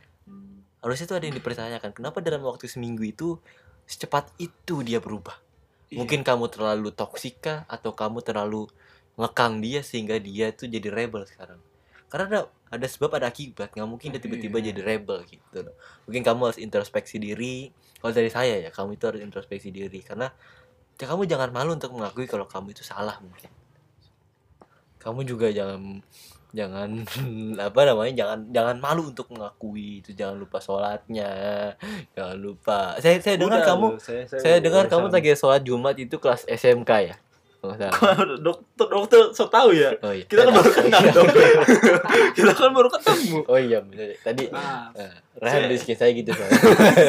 [0.79, 1.91] harusnya itu ada yang dipertanyakan.
[1.91, 3.43] Kenapa dalam waktu seminggu itu
[3.91, 5.35] secepat itu dia berubah?
[5.91, 5.99] Iya.
[5.99, 8.71] Mungkin kamu terlalu toksika atau kamu terlalu
[9.19, 11.59] ngekang dia sehingga dia tuh jadi rebel sekarang.
[12.07, 13.75] Karena ada ada sebab ada akibat.
[13.75, 14.71] Nggak mungkin dia tiba-tiba Iya.
[14.71, 15.61] jadi rebel gitu.
[16.07, 17.75] Mungkin kamu harus introspeksi diri.
[17.99, 20.31] Kalau dari saya ya, kamu itu harus introspeksi diri karena
[20.97, 23.51] ya kamu jangan malu untuk mengakui kalau kamu itu salah mungkin.
[25.03, 25.99] Kamu juga jangan
[26.51, 27.07] jangan
[27.71, 31.31] apa namanya jangan jangan malu untuk mengakui itu jangan lupa sholatnya
[32.19, 36.19] jangan lupa saya saya dengar kamu saya, saya saya dengar kamu lagi sholat Jumat itu
[36.19, 37.17] kelas SMK ya
[37.61, 39.93] Dokter dokter so tahu ya.
[40.01, 41.25] oh iya Kita kan baru kenal dok.
[42.37, 43.39] Kita kan baru ketemu.
[43.45, 43.79] oh iya
[44.19, 44.97] tadi Maaf.
[44.97, 46.61] eh, Rehan Saya- saya gitu soalnya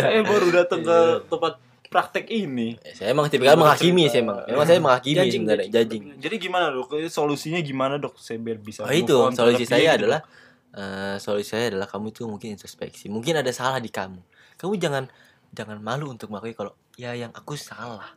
[0.02, 1.24] Saya baru datang ke Iya.
[1.26, 1.54] tempat
[1.88, 2.80] praktek ini.
[2.90, 6.88] saya emang tipikal menghakimi sih emang emang saya menghakimi Judging, sebenarnya judging Jadi gimana dok?
[7.06, 8.16] Solusinya gimana dok?
[8.16, 8.84] Saya biar bisa.
[8.84, 10.24] Oh itu solusi saya adalah
[10.72, 13.08] eh, solusi saya adalah kamu itu mungkin introspeksi.
[13.08, 14.24] Mungkin ada salah di kamu.
[14.56, 15.04] Kamu jangan
[15.52, 18.16] jangan malu untuk mengakui kalau ya yang aku salah.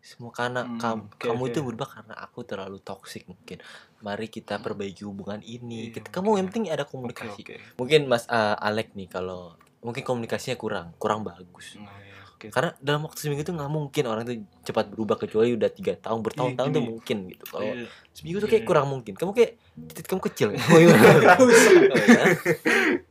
[0.00, 1.50] Semua karena Hmm, kamu oke, kamu oke.
[1.50, 3.60] itu berubah karena aku terlalu toksik mungkin.
[4.00, 5.88] Mari kita perbaiki hubungan ini.
[5.88, 7.40] Iya, Kita, kamu yang penting ada komunikasi.
[7.42, 7.54] oke.
[7.76, 11.76] Mungkin Mas eh, Alek nih kalau mungkin komunikasinya kurang kurang bagus.
[11.76, 12.48] Nah, iya, oke.
[12.48, 16.20] Karena dalam waktu seminggu itu nggak mungkin orang itu cepat berubah kecuali udah tiga tahun
[16.22, 16.90] bertahun-tahun tuh gini.
[16.90, 17.44] mungkin gitu.
[17.46, 17.88] Kalau Iya.
[18.10, 18.68] seminggu tuh kayak Iya.
[18.68, 19.12] kurang mungkin.
[19.14, 19.52] Kamu kayak
[19.86, 20.48] titik kamu kecil.
[20.80, 20.96] Iya.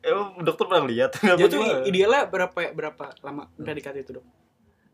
[0.02, 1.12] Emang dokter pernah lihat?
[1.22, 4.26] Tuh idealnya berapa berapa lama PDKT itu dok?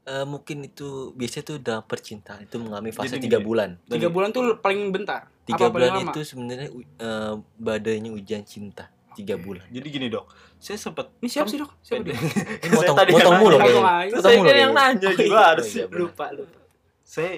[0.06, 3.82] Eh, mungkin itu biasanya tuh dalam percintaan itu mengalami fase Jadi tiga bulan.
[3.84, 5.26] Tiga bulan tuh paling bentar.
[5.44, 6.12] Tiga Apa paling bulan lama?
[6.12, 8.86] itu sebenarnya u- eh, badainya ujian cinta.
[9.12, 9.66] Tiga bulan.
[9.68, 11.72] Jadi gini dok, saya sempat Ini siapa sih dok?
[11.82, 13.84] Siapa Saya motong, tadi motong yang mulu kayaknya.
[14.16, 15.82] Saya mulu kan yang nanya Oh, juga iya, harus oh, sih.
[15.82, 15.88] iya.
[15.90, 16.60] Lupa lupa.
[17.02, 17.32] Saya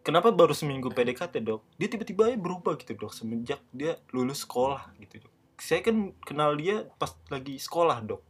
[0.00, 1.60] kenapa baru seminggu PDKT dok?
[1.76, 5.30] Dia tiba-tiba aja berubah gitu dok semenjak dia lulus sekolah gitu dok.
[5.54, 8.22] Saya kan kenal dia pas lagi sekolah dok,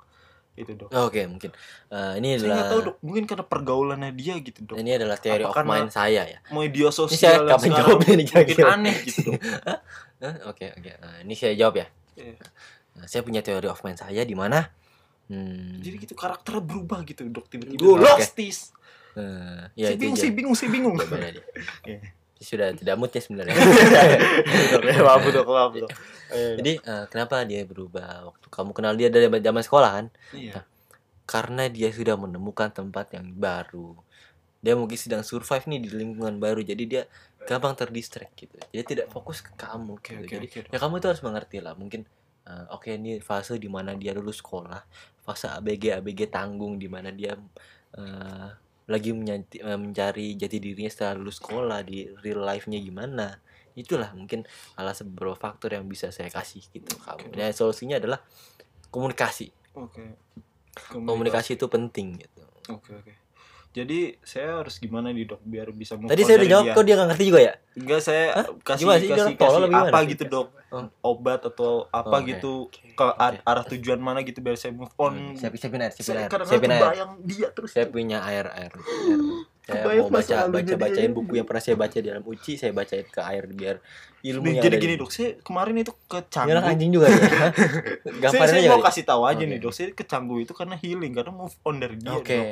[0.58, 0.90] itu dok.
[0.90, 1.50] Oke, mungkin
[1.88, 4.76] Eh, ini Saya adalah tahu dok, mungkin karena pergaulannya dia gitu dok.
[4.76, 6.38] ini adalah teori Apa of mind saya ya.
[6.50, 8.66] Media Ini saya sosial yang kapan nih mungkin kira-kira?
[8.74, 9.38] aneh gitu dok.
[10.18, 10.90] Eh, Oke, oke.
[10.98, 11.86] Nah, ini saya jawab ya.
[12.12, 12.34] Iya.
[12.92, 14.66] Nah, saya punya teori of mind saya di mana
[15.26, 17.78] hmm, Jadi gitu karakternya berubah gitu dok tiba-tiba.
[17.78, 18.02] Oke.
[18.02, 18.74] Drastis.
[19.14, 20.96] eh, ya saya itu bingung, saya bingung, saya bingung.
[22.38, 22.46] Iya.
[22.46, 23.54] Sudah tidak moodnya sebenarnya.
[24.72, 25.90] Dok, ya, maaf dok, maaf dok.
[26.30, 30.06] Eh, Jadi eh, kenapa dia berubah waktu kamu kenal dia dari zaman sekolah kan?
[30.30, 30.62] iya.
[31.28, 33.98] Karena dia sudah menemukan tempat yang baru.
[34.64, 37.02] Dia mungkin sedang survive nih di lingkungan baru, jadi dia
[37.44, 38.56] gampang terdistract gitu.
[38.72, 40.00] Dia tidak fokus ke kamu.
[40.00, 40.14] Gitu.
[40.16, 40.70] oke, jadi oke, dok.
[40.72, 41.74] ya kamu tuh harus mengerti lah.
[41.76, 42.00] Mungkin
[42.48, 44.80] eh, oke ini fase di mana dia lulus sekolah,
[45.20, 47.36] fase ABG ABG tanggung di mana dia
[47.98, 48.48] eh,
[48.88, 53.38] lagi menyanti- eh, mencari jati dirinya setelah lulus sekolah di real life-nya gimana.
[53.78, 54.42] itulah mungkin
[54.74, 57.38] salah beberapa faktor yang bisa saya kasih gitu kamu Oke.
[57.38, 58.18] dan solusinya adalah
[58.90, 60.18] komunikasi Oke.
[60.90, 62.42] komunikasi itu penting gitu
[62.74, 63.12] Oke oke.
[63.68, 66.74] Jadi saya harus gimana nih dok biar bisa move tadi on saya udah jawab dia?
[66.74, 68.46] kok dia nggak ngerti juga ya Enggak saya Hah?
[68.58, 69.08] kasih Gimana sih?
[69.08, 70.84] Kasih, kasih apa gitu dok Oh.
[71.02, 72.28] obat atau apa Oke.
[72.28, 75.16] gitu ke ar- arah tujuan mana gitu biar saya move on.
[75.16, 77.70] Hmm, siapin siapin air siapin Saya air kadang-kadang siapin air dia terus.
[77.72, 78.72] saya punya air air, air.
[79.64, 82.72] saya Kebayang mau baca baca bacain buku yang pernah saya baca di dalam uci saya
[82.72, 83.76] bacain ke air biar
[84.22, 86.52] ilmu yang jadi gini dok, saya kemarin itu ke Canggu.
[86.52, 87.16] anak anjing juga ya
[88.28, 91.32] saya, saya mau kasih tahu aja nih dok, saya ke Canggu itu karena healing, karena
[91.32, 92.12] move on dari dia.
[92.12, 92.44] oke Dok.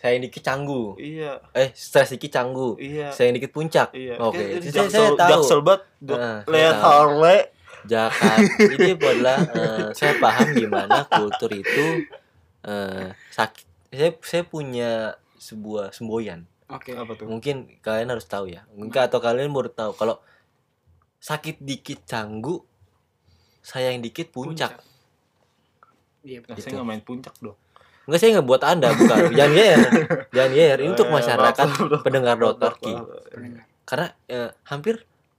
[0.00, 3.12] Saya ini dikit canggu Iya, eh stres dikit canggu iya.
[3.12, 5.82] saya dikit puncak Iya, oke Kayak saya, saya tahu jaksel banget.
[6.02, 6.76] Nah, saya Lihat.
[6.80, 7.40] Harley.
[7.80, 11.86] Jakarta ini adalah eh, saya paham gimana kultur itu
[12.62, 14.90] eh, sakit saya saya punya
[15.36, 16.92] sebuah semboyan Oke.
[16.92, 17.24] Apa tuh?
[17.26, 20.16] mungkin kalian harus tahu ya mungkin atau kalian baru tahu kalau
[21.18, 22.64] sakit dikit canggu
[23.60, 24.80] sayang dikit puncak,
[26.20, 26.40] Iya.
[26.44, 26.64] Nah, Gitu.
[26.64, 27.56] saya nggak main puncak dok.
[28.10, 29.78] Enggak saya nggak buat anda bukan jangan geer
[30.28, 31.66] jangan geer ini untuk Eh, masyarakat
[32.00, 33.06] pendengar Maaf, dokter maaf, Ki maaf.
[33.28, 33.62] Pendengar.
[33.84, 34.94] karena eh, hampir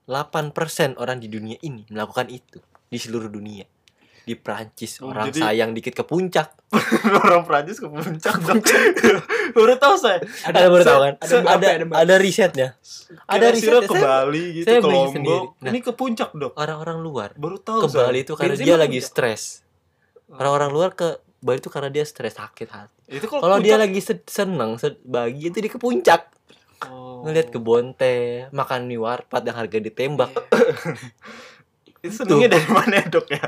[0.05, 0.47] 8%
[0.95, 3.63] orang di dunia ini melakukan itu di seluruh dunia
[4.21, 6.53] di Prancis Oh, orang jadi- sayang dikit ke puncak
[7.21, 8.31] Orang Prancis ke puncak.
[9.57, 10.21] Baru tahu saya.
[10.41, 12.15] ada baru tahu kan ada ada ada, ada Mbappe.
[12.17, 12.69] risetnya
[13.25, 15.11] Ada riset, ke saya- Bali gitu, saya ke beli Lombok.
[15.11, 15.39] sendiri.
[15.57, 15.69] Nah.
[15.69, 16.53] Ini ke puncak dok.
[16.55, 18.07] orang-orang luar Baru tahu ke saya.
[18.07, 19.41] Bali itu karena Benzema dia lagi stres
[20.29, 21.07] orang-orang luar ke
[21.41, 23.01] Bali itu karena dia stres sakit hati.
[23.09, 26.29] Itu kalau dia lagi se- seneng se- bahagia itu dia ke puncak.
[26.81, 27.21] Oh.
[27.21, 30.33] ngeliat kebun teh makan mie warpat yang harga ditembak
[32.01, 33.41] itu senengnya dari mana ya dok ya?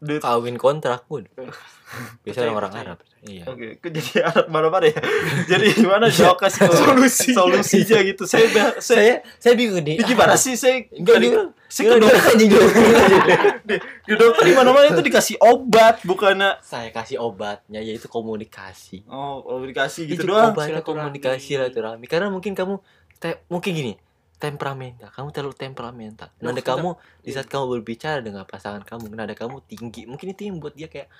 [0.00, 0.24] Duit.
[0.24, 1.28] kawin kontrak pun
[2.24, 2.86] biasa orang-orang percaya.
[2.88, 2.98] Arab.
[3.20, 3.44] Iya.
[3.44, 4.96] Oke, kok jadi anak mana-mana ya?
[5.52, 6.40] Jadi gimana dok?
[6.40, 7.30] Kasih solusi.
[7.36, 8.24] Solusinya gitu.
[8.24, 10.00] Saya saya saya saya bingung nih.
[10.00, 10.56] Gimana sih?
[10.56, 12.32] Saya Enggak dia saya ke dokter.
[12.40, 19.04] di dokter di mana-mana itu dikasih obat bukannya saya kasih obatnya yaitu komunikasi.
[19.04, 20.56] Oh komunikasi gitu itu doang.
[20.56, 22.08] obatnya komunikasi silaturahmi.
[22.08, 22.80] Karena mungkin kamu
[23.52, 23.92] mungkin gini
[24.40, 29.60] temperamental kamu terlalu temperamental nada kamu di saat kamu berbicara dengan pasangan kamu nada kamu
[29.68, 31.12] tinggi mungkin itu yang buat dia kayak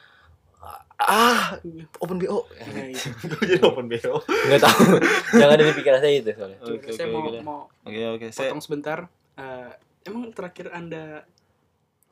[1.01, 1.57] ah
[2.01, 3.01] open bo Nah, iya.
[3.33, 4.21] Gue jadi open BO.
[4.21, 4.81] nggak tahu
[5.41, 7.41] jangan ada di pikiran saya itu soalnya Oke, saya oke, mau oke.
[7.41, 8.99] mau Oke oke, saya potong sebentar.
[9.37, 9.71] Eh,
[10.05, 11.25] emang terakhir anda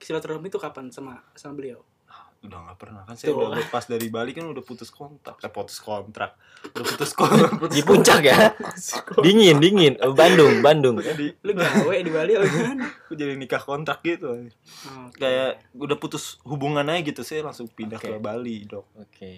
[0.01, 1.85] silaturahmi itu kapan sama sama beliau?
[2.39, 3.43] Udah nggak pernah kan saya Tuh.
[3.43, 5.43] udah lepas dari Bali kan udah putus kontrak.
[5.43, 6.39] Eh putus kontrak.
[6.71, 7.51] Udah putus kontrak.
[7.67, 8.55] Di puncak ya?
[9.27, 9.99] dingin dingin.
[9.99, 11.03] Eh, Bandung Bandung.
[11.03, 14.39] Jadi Lu gawe di Bali aku jadi nikah kontrak gitu.
[14.39, 15.19] Oke.
[15.19, 18.07] kayak udah putus hubungan aja gitu saya langsung pindah Oke.
[18.07, 18.87] ke Bali dok.
[18.95, 19.35] Oke.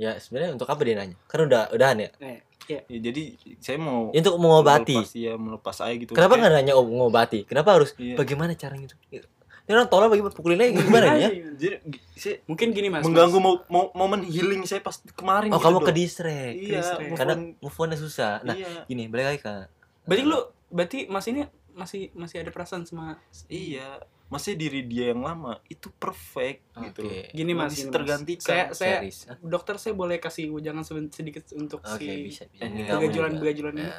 [0.00, 1.16] Ya sebenarnya untuk apa dia nanya?
[1.28, 2.10] Kan udah udahan ya?
[2.18, 2.80] Eh, ya.
[2.88, 4.96] ya, jadi saya mau Ya, untuk mengobati.
[4.96, 6.16] melepas, ya melepas aja gitu.
[6.16, 7.44] Kenapa nggak nanya oh, ngobati?
[7.44, 8.16] Kenapa harus Iya.
[8.16, 8.88] bagaimana caranya?
[9.12, 9.28] Itu?
[9.62, 11.28] Ini orang tolong bagaimana pukulin aja gimana ya?
[11.52, 13.02] jadi gi- saya Mungkin gini Mas.
[13.02, 13.44] mengganggu Mas.
[13.44, 15.86] mau, mau momen healing saya pas kemarin Oh gitu, kamu Dok.
[15.86, 16.54] ke distract.
[16.56, 18.32] iya move Karena move on susah.
[18.40, 19.54] Nah iya gini balik lagi ke.
[20.02, 23.96] Berarti lu berarti Mas ini masih masih ada perasaan sama iya
[24.28, 27.28] masih diri dia yang lama itu perfect gitu Oke.
[27.30, 27.94] gini Mas, Bisa gini, Mas.
[27.94, 28.42] tergantikan.
[28.42, 29.18] Saya saya Series.
[29.26, 32.64] Ah, dokter saya boleh kasih ujangan seben- sedikit untuk Oke si bisa bisa.
[32.64, 33.40] Eh, begajulan juga.
[33.40, 33.84] begajulan ini.
[33.86, 33.96] Ya.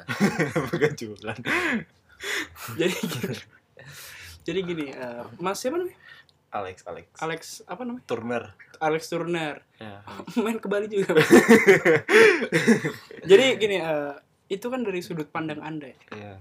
[0.67, 1.37] Begajulan.
[2.73, 3.37] Jadi gini.
[4.43, 5.97] Jadi gini, eh, Mas siapa namanya?
[6.53, 8.05] Alex Alex Alex apa namanya?
[8.05, 8.43] Turner
[8.77, 9.65] Alex Turner.
[9.81, 10.05] ya
[10.43, 11.17] Main ke Bali juga.
[13.29, 14.13] Jadi gini, eh,
[14.49, 15.97] itu kan dari sudut pandang Anda ya.
[16.13, 16.33] iya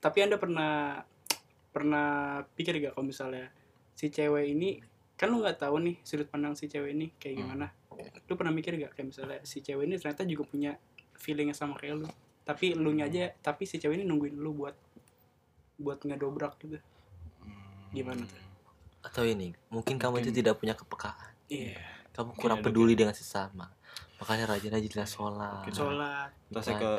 [0.00, 1.00] Tapi Anda pernah
[1.68, 3.50] pernah pikir gak kalau misalnya
[3.92, 4.78] si cewek ini
[5.14, 7.40] kan lu nggak tahu nih sudut pandang si cewek ini kayak Hmm.
[7.44, 7.66] gimana.
[8.26, 10.72] Lu pernah mikir gak kayak misalnya si cewek ini ternyata juga punya
[11.18, 12.08] feeling yang sama kayak lu.
[12.44, 14.76] Tapi lu aja, tapi si cewek ini nungguin lu buat
[15.76, 16.78] buat ngedobrak gitu.
[17.94, 18.40] Gimana tuh?
[19.00, 20.36] Atau ini mungkin kamu itu Mungkin.
[20.36, 21.32] tidak punya kepekaan.
[21.46, 21.78] Iya.
[22.10, 23.00] Kamu Mungkin kurang ada peduli gitu.
[23.00, 23.66] dengan sesama.
[24.16, 25.62] Makanya rajin-rajinlah sholat.
[25.62, 26.90] Mungkin Sholat, Terus saya ke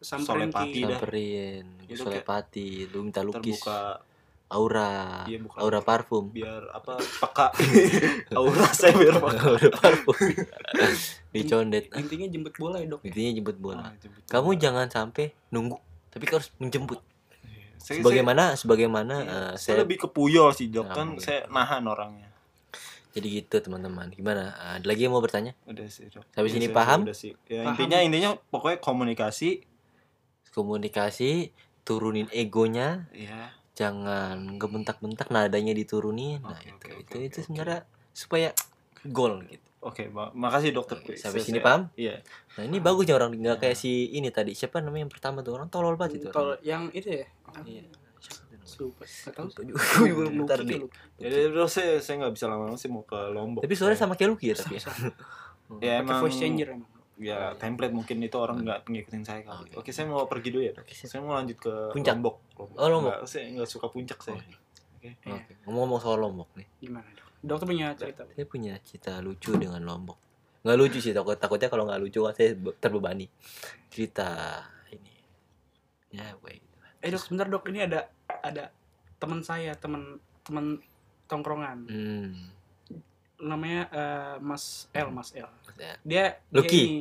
[0.00, 0.80] Solepati.
[0.80, 4.00] Samperin, Itu solepati, lu minta lukis, terbuka
[4.48, 5.58] aura, Iya, bukan.
[5.60, 6.24] aura parfum.
[6.26, 7.46] biar apa peka
[8.40, 10.16] aura saya biar peka aura parfum.
[11.30, 11.92] Dicondet.
[11.94, 13.00] Intinya jemput bola ya, Dok.
[13.04, 13.84] Intinya jemput Ah, bola.
[13.96, 14.58] jemput Kamu bola.
[14.58, 15.76] jangan sampai nunggu,
[16.08, 16.98] tapi kau harus menjemput.
[17.80, 21.24] Saya, Sebagaimana sebagaimana saya, eh, saya, saya lebih ke puyol sih Nah, kan mungkin.
[21.24, 22.28] saya nahan orangnya
[23.10, 24.06] jadi gitu teman-teman.
[24.14, 24.54] Gimana?
[24.54, 25.50] Eh, Ada lagi yang mau bertanya?
[25.66, 27.00] udah sih Sampai Iya, sini saya- paham?
[27.02, 27.74] udah sih ya, Paham.
[27.74, 29.66] intinya intinya pokoknya komunikasi
[30.50, 31.54] Komunikasi,
[31.86, 36.42] turunin egonya, ya jangan gebentak-bentak nadanya diturunin.
[36.42, 37.44] Nah, Oke, itu oke, itu oke, itu oke.
[37.46, 38.50] sebenarnya supaya
[39.06, 39.69] goal gitu.
[39.80, 41.18] Oke ma- makasih dokter Chris.
[41.18, 41.82] sampai Saya- sini saya- paham?
[41.94, 42.14] iya
[42.50, 44.52] Nah, ini bagus ya orang nggak kayak si ini tadi.
[44.52, 46.28] Siapa namanya yang pertama tuh orang tolol banget itu.
[46.28, 46.60] Orangnya.
[46.60, 47.26] yang itu ya.
[47.62, 47.84] Iya.
[48.76, 49.04] Lupa.
[49.04, 49.48] Nggak tahu.
[49.60, 50.24] Juga.
[50.26, 50.58] Bentar.
[51.16, 53.60] Jadi bro saya saya nggak bisa lama-lama sih mau ke Lombok.
[53.60, 54.82] Tapi suaranya sama kayak Lucky ya tapi ya.
[55.84, 56.90] Ya emang voice changer emang.
[57.14, 59.70] ya template mungkin itu orang nggak ngikutin saya kali.
[59.70, 59.84] Oke.
[59.84, 60.72] Oke saya mau pergi dulu ya.
[60.90, 62.16] Saya mau lanjut ke Puncak.
[62.16, 62.36] Lombok.
[62.58, 63.12] Oh, Lombok.
[63.14, 64.40] Nggak, saya nggak suka puncak saya.
[64.96, 65.14] Oke.
[65.22, 65.52] Oke.
[65.64, 66.66] Ngomong-ngomong soal Lombok nih.
[66.80, 67.29] Gimana dok?
[67.40, 68.28] Dokter punya cerita.
[68.28, 70.18] Saya punya cerita lucu dengan Lombok.
[70.60, 73.26] Nggak lucu sih, takut takutnya kalau nggak lucu kan saya be- terbebani.
[73.88, 74.60] Cerita
[74.92, 75.14] ini.
[76.12, 76.76] Ya, gitu.
[77.00, 77.64] Eh dok, sebentar dok.
[77.72, 78.68] Ini ada ada
[79.16, 80.84] teman saya, teman teman
[81.24, 81.78] tongkrongan.
[81.88, 82.52] Hmm.
[83.40, 85.48] Namanya eh, Mas L, Mas L.
[86.04, 86.68] Dia Lucky.
[86.68, 86.98] dia ini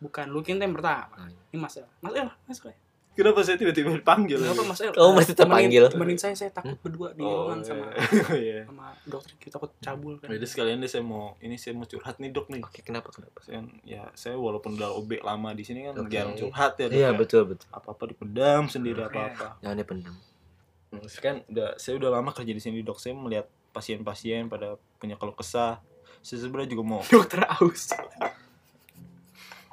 [0.00, 1.28] bukan Lucky yang pertama.
[1.52, 1.84] Ini Mas L.
[2.00, 2.76] Mas L, masuk ya.
[3.12, 4.40] Kenapa saya tiba-tiba dipanggil?
[4.40, 4.96] Kenapa Mas L?
[4.96, 5.82] Oh, masih Temenin- terpanggil.
[5.86, 7.84] Temenin saya, saya takut berdua di Oh, ruangan sama
[8.34, 8.64] iya.
[8.64, 10.28] sama dokter kita takut cabul kan.
[10.28, 12.62] Jadi sekalian deh saya mau ini saya mau curhat nih dok nih.
[12.62, 13.36] Oke, kenapa kenapa?
[13.38, 16.08] Saya ya saya walaupun udah OB lama di sini kan Oke.
[16.08, 16.94] jarang curhat ya dok.
[16.94, 17.10] Iya, ya.
[17.12, 17.68] betul betul.
[17.68, 19.60] Apa-apa dipendam sendiri apa-apa.
[19.60, 20.14] Jangan dipendam.
[20.88, 22.96] Hmm, kan udah saya udah lama kerja di sini dok.
[22.96, 25.84] Saya melihat pasien-pasien pada punya keluh kesah.
[26.18, 27.92] Saya sebenarnya juga mau Dokter aus.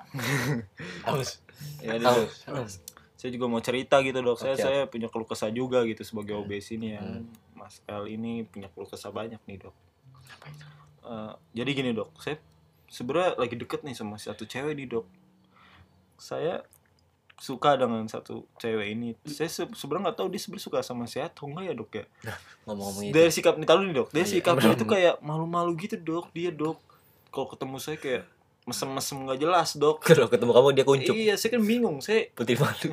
[1.05, 1.37] Haus.
[1.79, 2.05] ya, di-
[2.47, 2.81] Haus.
[3.19, 4.39] Saya juga mau cerita gitu dok.
[4.39, 7.03] Saya saya punya keluh kesah juga gitu sebagai OB sini ya.
[7.03, 7.27] Hmm.
[7.51, 9.75] Mas L ini punya keluh kesah banyak nih dok.
[10.31, 10.65] Apa itu?
[11.01, 12.39] Eh, jadi gini dok, saya
[12.87, 15.03] sebenarnya lagi deket nih sama satu cewek nih dok.
[16.15, 16.63] Saya
[17.35, 19.15] suka dengan satu cewek ini.
[19.25, 22.05] Saya se- sebenarnya nggak tahu dia sebenarnya suka sama saya atau enggak ya dok ya.
[22.67, 23.11] Ngomong-ngomong.
[23.11, 24.31] Dari sikap nih tahu nih dok, dia Oh, iya.
[24.31, 26.31] sikapnya itu kayak malu-malu gitu dok.
[26.31, 26.79] Dia dok,
[27.31, 28.23] kalau ketemu saya kayak
[28.69, 29.97] mesem-mesem nggak jelas dok.
[30.07, 31.15] Kalau ketemu kamu dia kuncup.
[31.17, 31.97] Iya, saya kan bingung.
[31.99, 32.89] Saya Putih malu.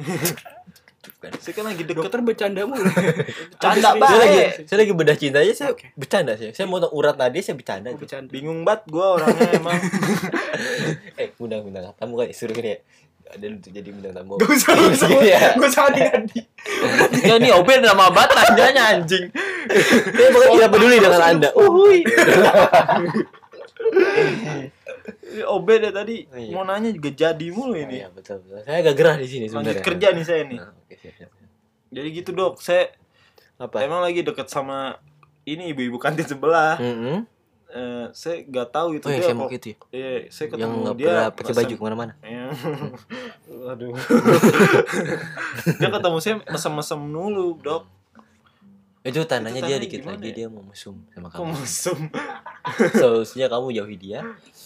[1.06, 1.30] Bukan.
[1.38, 2.02] saya kan lagi deket.
[2.02, 2.82] Dokter bercanda mulu.
[3.62, 4.18] Canda Habis Saya baik.
[4.18, 5.94] lagi, saya lagi bedah cinta aja, saya Oke.
[5.94, 6.50] bercanda sih.
[6.50, 7.88] Saya mau urat nadi, saya bercanda.
[7.88, 8.02] Oh, itu.
[8.02, 8.30] bercanda.
[8.34, 9.78] Bingung banget gue orangnya emang.
[11.20, 12.78] Eh, undang undang tamu kan suruh ini ya.
[13.26, 14.34] Ada untuk jadi bintang tamu.
[14.36, 15.08] Gak usah, gak usah.
[15.56, 16.40] Gak usah Adi.
[17.22, 19.24] Ya nih OB nama banget tanyanya anjing.
[20.10, 21.48] Saya pokoknya tidak peduli dengan Anda.
[21.54, 21.98] Uhuy.
[25.26, 26.50] Ini OB deh tadi Oh, iya.
[26.50, 27.98] mau nanya juga jadi mulu ini.
[27.98, 28.62] Iya, betul, betul.
[28.62, 29.82] Saya agak gerah di sini Lanjut sebenarnya.
[29.82, 30.58] kerja nih saya nih.
[30.58, 31.30] Nah, oke, siap, siap.
[31.32, 31.48] siap.
[31.88, 32.82] Jadi gitu dok, saya
[33.56, 33.76] Apa?
[33.80, 34.98] emang lagi deket sama
[35.42, 36.76] ini ibu-ibu kantin sebelah.
[36.76, 37.26] Mm-mm.
[37.66, 39.52] Eh, saya nggak tahu itu Oh, yang dia saya mau kok.
[39.52, 39.76] gitu ya.
[39.90, 42.12] Iya, saya Yang ketemu nggak dia pernah pakai baju ke mana-mana.
[42.20, 42.44] Iya.
[43.60, 43.92] Waduh.
[45.76, 47.82] dia ketemu saya mesem-mesem dulu, dok.
[49.06, 50.34] Itu tandanya Itu dia dikit lagi ya?
[50.34, 51.54] dia mau mesum sama kamu.
[51.54, 51.98] mesem?
[53.00, 54.20] Solusinya kamu jauhi dia.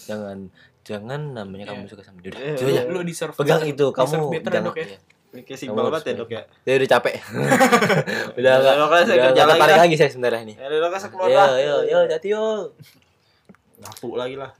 [0.09, 0.49] Jangan
[0.81, 1.91] jangan namanya kamu Iya.
[1.93, 2.33] suka sama dia.
[2.33, 2.41] Coba
[2.73, 2.81] iya.
[2.81, 2.89] aja.
[2.89, 3.37] Lu deserve.
[3.37, 4.63] Pegang itu kamu ya, jangan.
[4.73, 4.87] dok ya.
[5.31, 6.41] Ini kayak simpel banget ya, dok ya.
[6.65, 7.13] Dia udah capek.
[8.41, 9.83] udah enggak saya udah kerja nggak lagi tertarik dah.
[9.85, 10.55] lagi saya sebenarnya nih.
[10.57, 11.49] Ya, dok, saya keluar lah.
[11.61, 12.43] yo yo jati yo.
[13.79, 14.51] Ngapu lagi lah.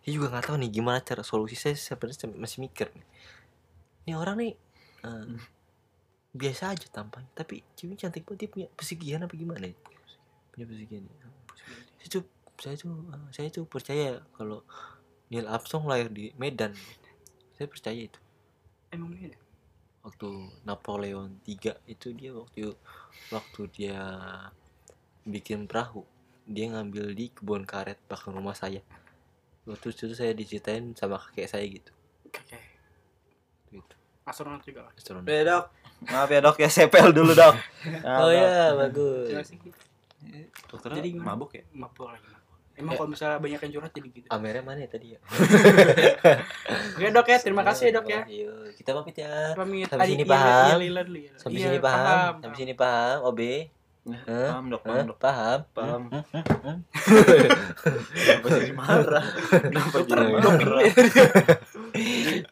[0.00, 3.04] Saya juga nggak tahu nih gimana cara solusi saya sebenarnya masih mikir nih.
[4.08, 4.52] Ini orang nih
[5.04, 5.24] eh,
[6.32, 9.76] biasa aja tampangnya, tapi cewek cantik banget dia punya pesugihan apa gimana ya?
[10.52, 11.04] Punya pesugihan.
[11.04, 11.28] ya.
[11.98, 12.24] Saya tuh
[12.58, 14.66] saya tuh eh, saya tuh percaya kalau
[15.28, 16.72] Neil Armstrong lahir di Medan.
[17.56, 18.20] Saya percaya itu.
[18.92, 19.36] Emang beda.
[20.04, 20.28] Waktu
[20.64, 22.72] Napoleon III itu dia waktu
[23.28, 24.00] waktu dia
[25.28, 26.06] bikin perahu,
[26.48, 28.80] dia ngambil di kebun karet belakang rumah saya.
[29.68, 31.92] Waktu itu saya diceritain sama kakek saya gitu.
[32.24, 32.40] Oke.
[33.68, 33.94] gitu.
[34.24, 34.92] Astronot juga lah.
[34.96, 35.28] Astronom.
[35.28, 35.64] Ya, dok.
[36.00, 36.68] Maaf ya, dok ya.
[36.68, 37.54] Sepel dulu, dok.
[38.04, 38.38] Nah, Oh dok.
[38.38, 39.48] ya, bagus.
[40.68, 41.26] Dokternya Jadi gimana?
[41.32, 41.62] mabuk ya?
[41.72, 42.22] Mabuk lagi.
[42.22, 42.36] mabuk.
[42.74, 42.96] Emang Ya.
[42.96, 44.26] kalau misalnya banyak yang curhat jadi gitu.
[44.28, 45.18] Amernya mana ya tadi ya?
[46.94, 48.20] Oke dok ya, terima kasih ya dok ya.
[48.24, 49.34] Ayo, kita pamit ya.
[49.52, 49.86] Pamit.
[49.88, 50.78] Sampai sini iya, paham?
[50.78, 51.32] iya, dulu ya.
[51.34, 51.98] Sampai Iya, sini paham?
[51.98, 52.32] paham.
[52.38, 53.40] Sampai sini paham, OB?
[54.08, 54.48] Nah, Hah?
[54.48, 54.80] Paham, dok.
[54.80, 54.88] Hah?
[54.88, 55.18] Paham, dok.
[55.18, 55.58] Paham?
[55.74, 56.02] Paham.
[58.08, 59.26] Kenapa jadi marah?
[59.60, 60.82] Kenapa jadi dok, marah?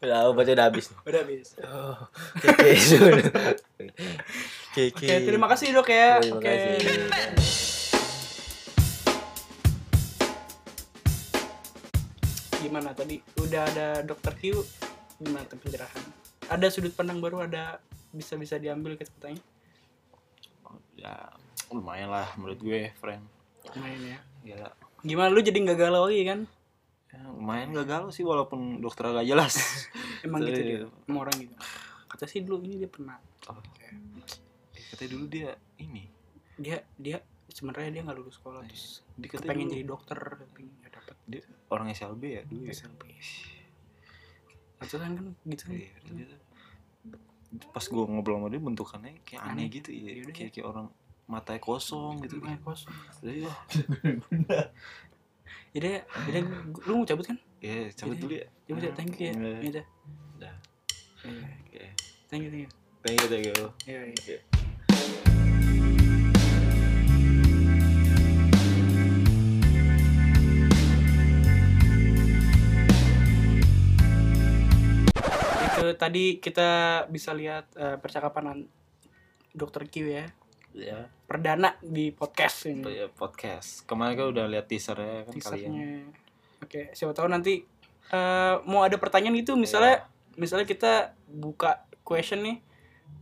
[0.03, 0.87] Udah, obatnya udah habis.
[1.05, 1.55] Udah habis.
[1.62, 1.96] Oh,
[2.42, 2.70] Oke.
[4.77, 6.20] Oke, Oke, terima kasih dok ya.
[6.20, 6.49] Terima Oke.
[6.49, 6.77] kasih.
[12.66, 13.22] Gimana tadi?
[13.38, 14.42] Udah ada dokter Q.
[15.22, 16.03] Gimana tuh pencerahan?
[16.51, 17.79] Ada sudut pandang baru, ada
[18.11, 19.42] bisa-bisa diambil kita tanya.
[20.96, 21.14] Ya,
[21.70, 23.22] lumayan lah menurut gue, friend.
[23.75, 24.18] Lumayan ya.
[24.42, 24.70] Gila.
[25.07, 26.41] Gimana lu jadi nggak galau lagi kan?
[27.17, 29.57] Ya, lumayan gak galau sih walaupun dokter agak jelas.
[30.27, 30.85] Emang gitu Iya.
[30.85, 31.55] dia, emang orang gitu.
[32.07, 33.17] Kata sih dulu ini dia pernah.
[33.49, 33.57] Oh.
[34.93, 36.05] Katanya dulu dia ini.
[36.57, 40.93] Dia dia sebenarnya dia nggak lulus sekolah terus Dia pengen dulu jadi dokter tapi nggak
[40.93, 42.73] dapet dia orang SLB ya dulu ya.
[42.75, 43.03] SLB.
[44.79, 45.75] Itu kan kan gitu kan.
[45.75, 46.37] Iya,
[47.73, 49.67] Pas gue ngobrol sama dia bentukannya kayak aneh, Aneh.
[49.73, 50.11] gitu ya.
[50.29, 50.87] Kayak, kayak orang
[51.27, 52.67] matanya kosong gitu Rumahnya kan.
[52.67, 52.95] kosong.
[53.23, 53.59] Jadi wah,
[55.77, 55.93] Jadi
[56.24, 56.41] jadi
[56.89, 57.37] lu mau cabut kan?
[57.61, 58.22] ya cabut Yaudah.
[58.24, 58.47] dulu ya.
[58.64, 59.33] Ya udah, thank you ya.
[59.37, 59.53] Iya.
[59.61, 59.85] Ya udah.
[60.41, 60.55] Dah.
[61.20, 61.85] Iya, Oke.
[62.27, 62.70] Thank you, thank you.
[63.05, 64.39] thank you thank you Iya, iya.
[75.66, 76.70] Itu tadi kita
[77.12, 78.70] bisa lihat eh, percakapan an-
[79.53, 80.24] Dokter Q ya.
[80.77, 82.87] Ya Perdana di podcast ini.
[82.87, 83.83] ya, podcast.
[83.83, 85.89] Kemarin kan udah lihat teasernya kan kalian Teasernya.
[86.59, 87.66] Oke, siapa tahu nanti
[88.07, 90.93] eh, mau ada pertanyaan gitu misalnya misalnya kita
[91.27, 92.57] buka question nih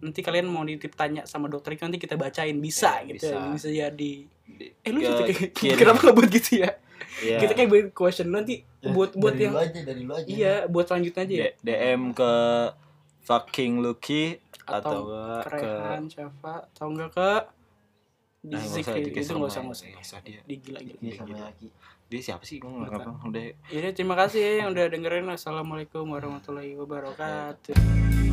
[0.00, 2.52] nanti kalian mau ditip tanya sama dokter nanti kita bacain.
[2.55, 3.48] Bisa Iya, gitu bisa.
[3.50, 4.12] bisa jadi.
[4.44, 6.70] Di- eh lu ke- gitu kenapa nggak buat gitu ya?
[7.16, 7.38] Iya.
[7.38, 10.28] kita kayak buat question nanti Ya, buat buat dari yang lu aja dari lu aja.
[10.28, 11.44] Iya buat selanjutnya aja ya.
[11.46, 12.32] D- DM ke
[13.22, 17.30] fucking Lucky atau, Atau enggak ke kerehan siapa atau enggak ke
[18.44, 19.86] Nah, Zik usah itu nggak usah nggak usah.
[19.88, 21.68] nggak usah dia di gila Iya, sama lagi.
[22.12, 22.60] dia siapa sih?
[22.60, 23.44] Gue nggak Nggak kenal udah.
[23.72, 25.28] Iya, terima kasih ya yang udah dengerin.
[25.32, 28.23] Assalamualaikum warahmatullahi wabarakatuh.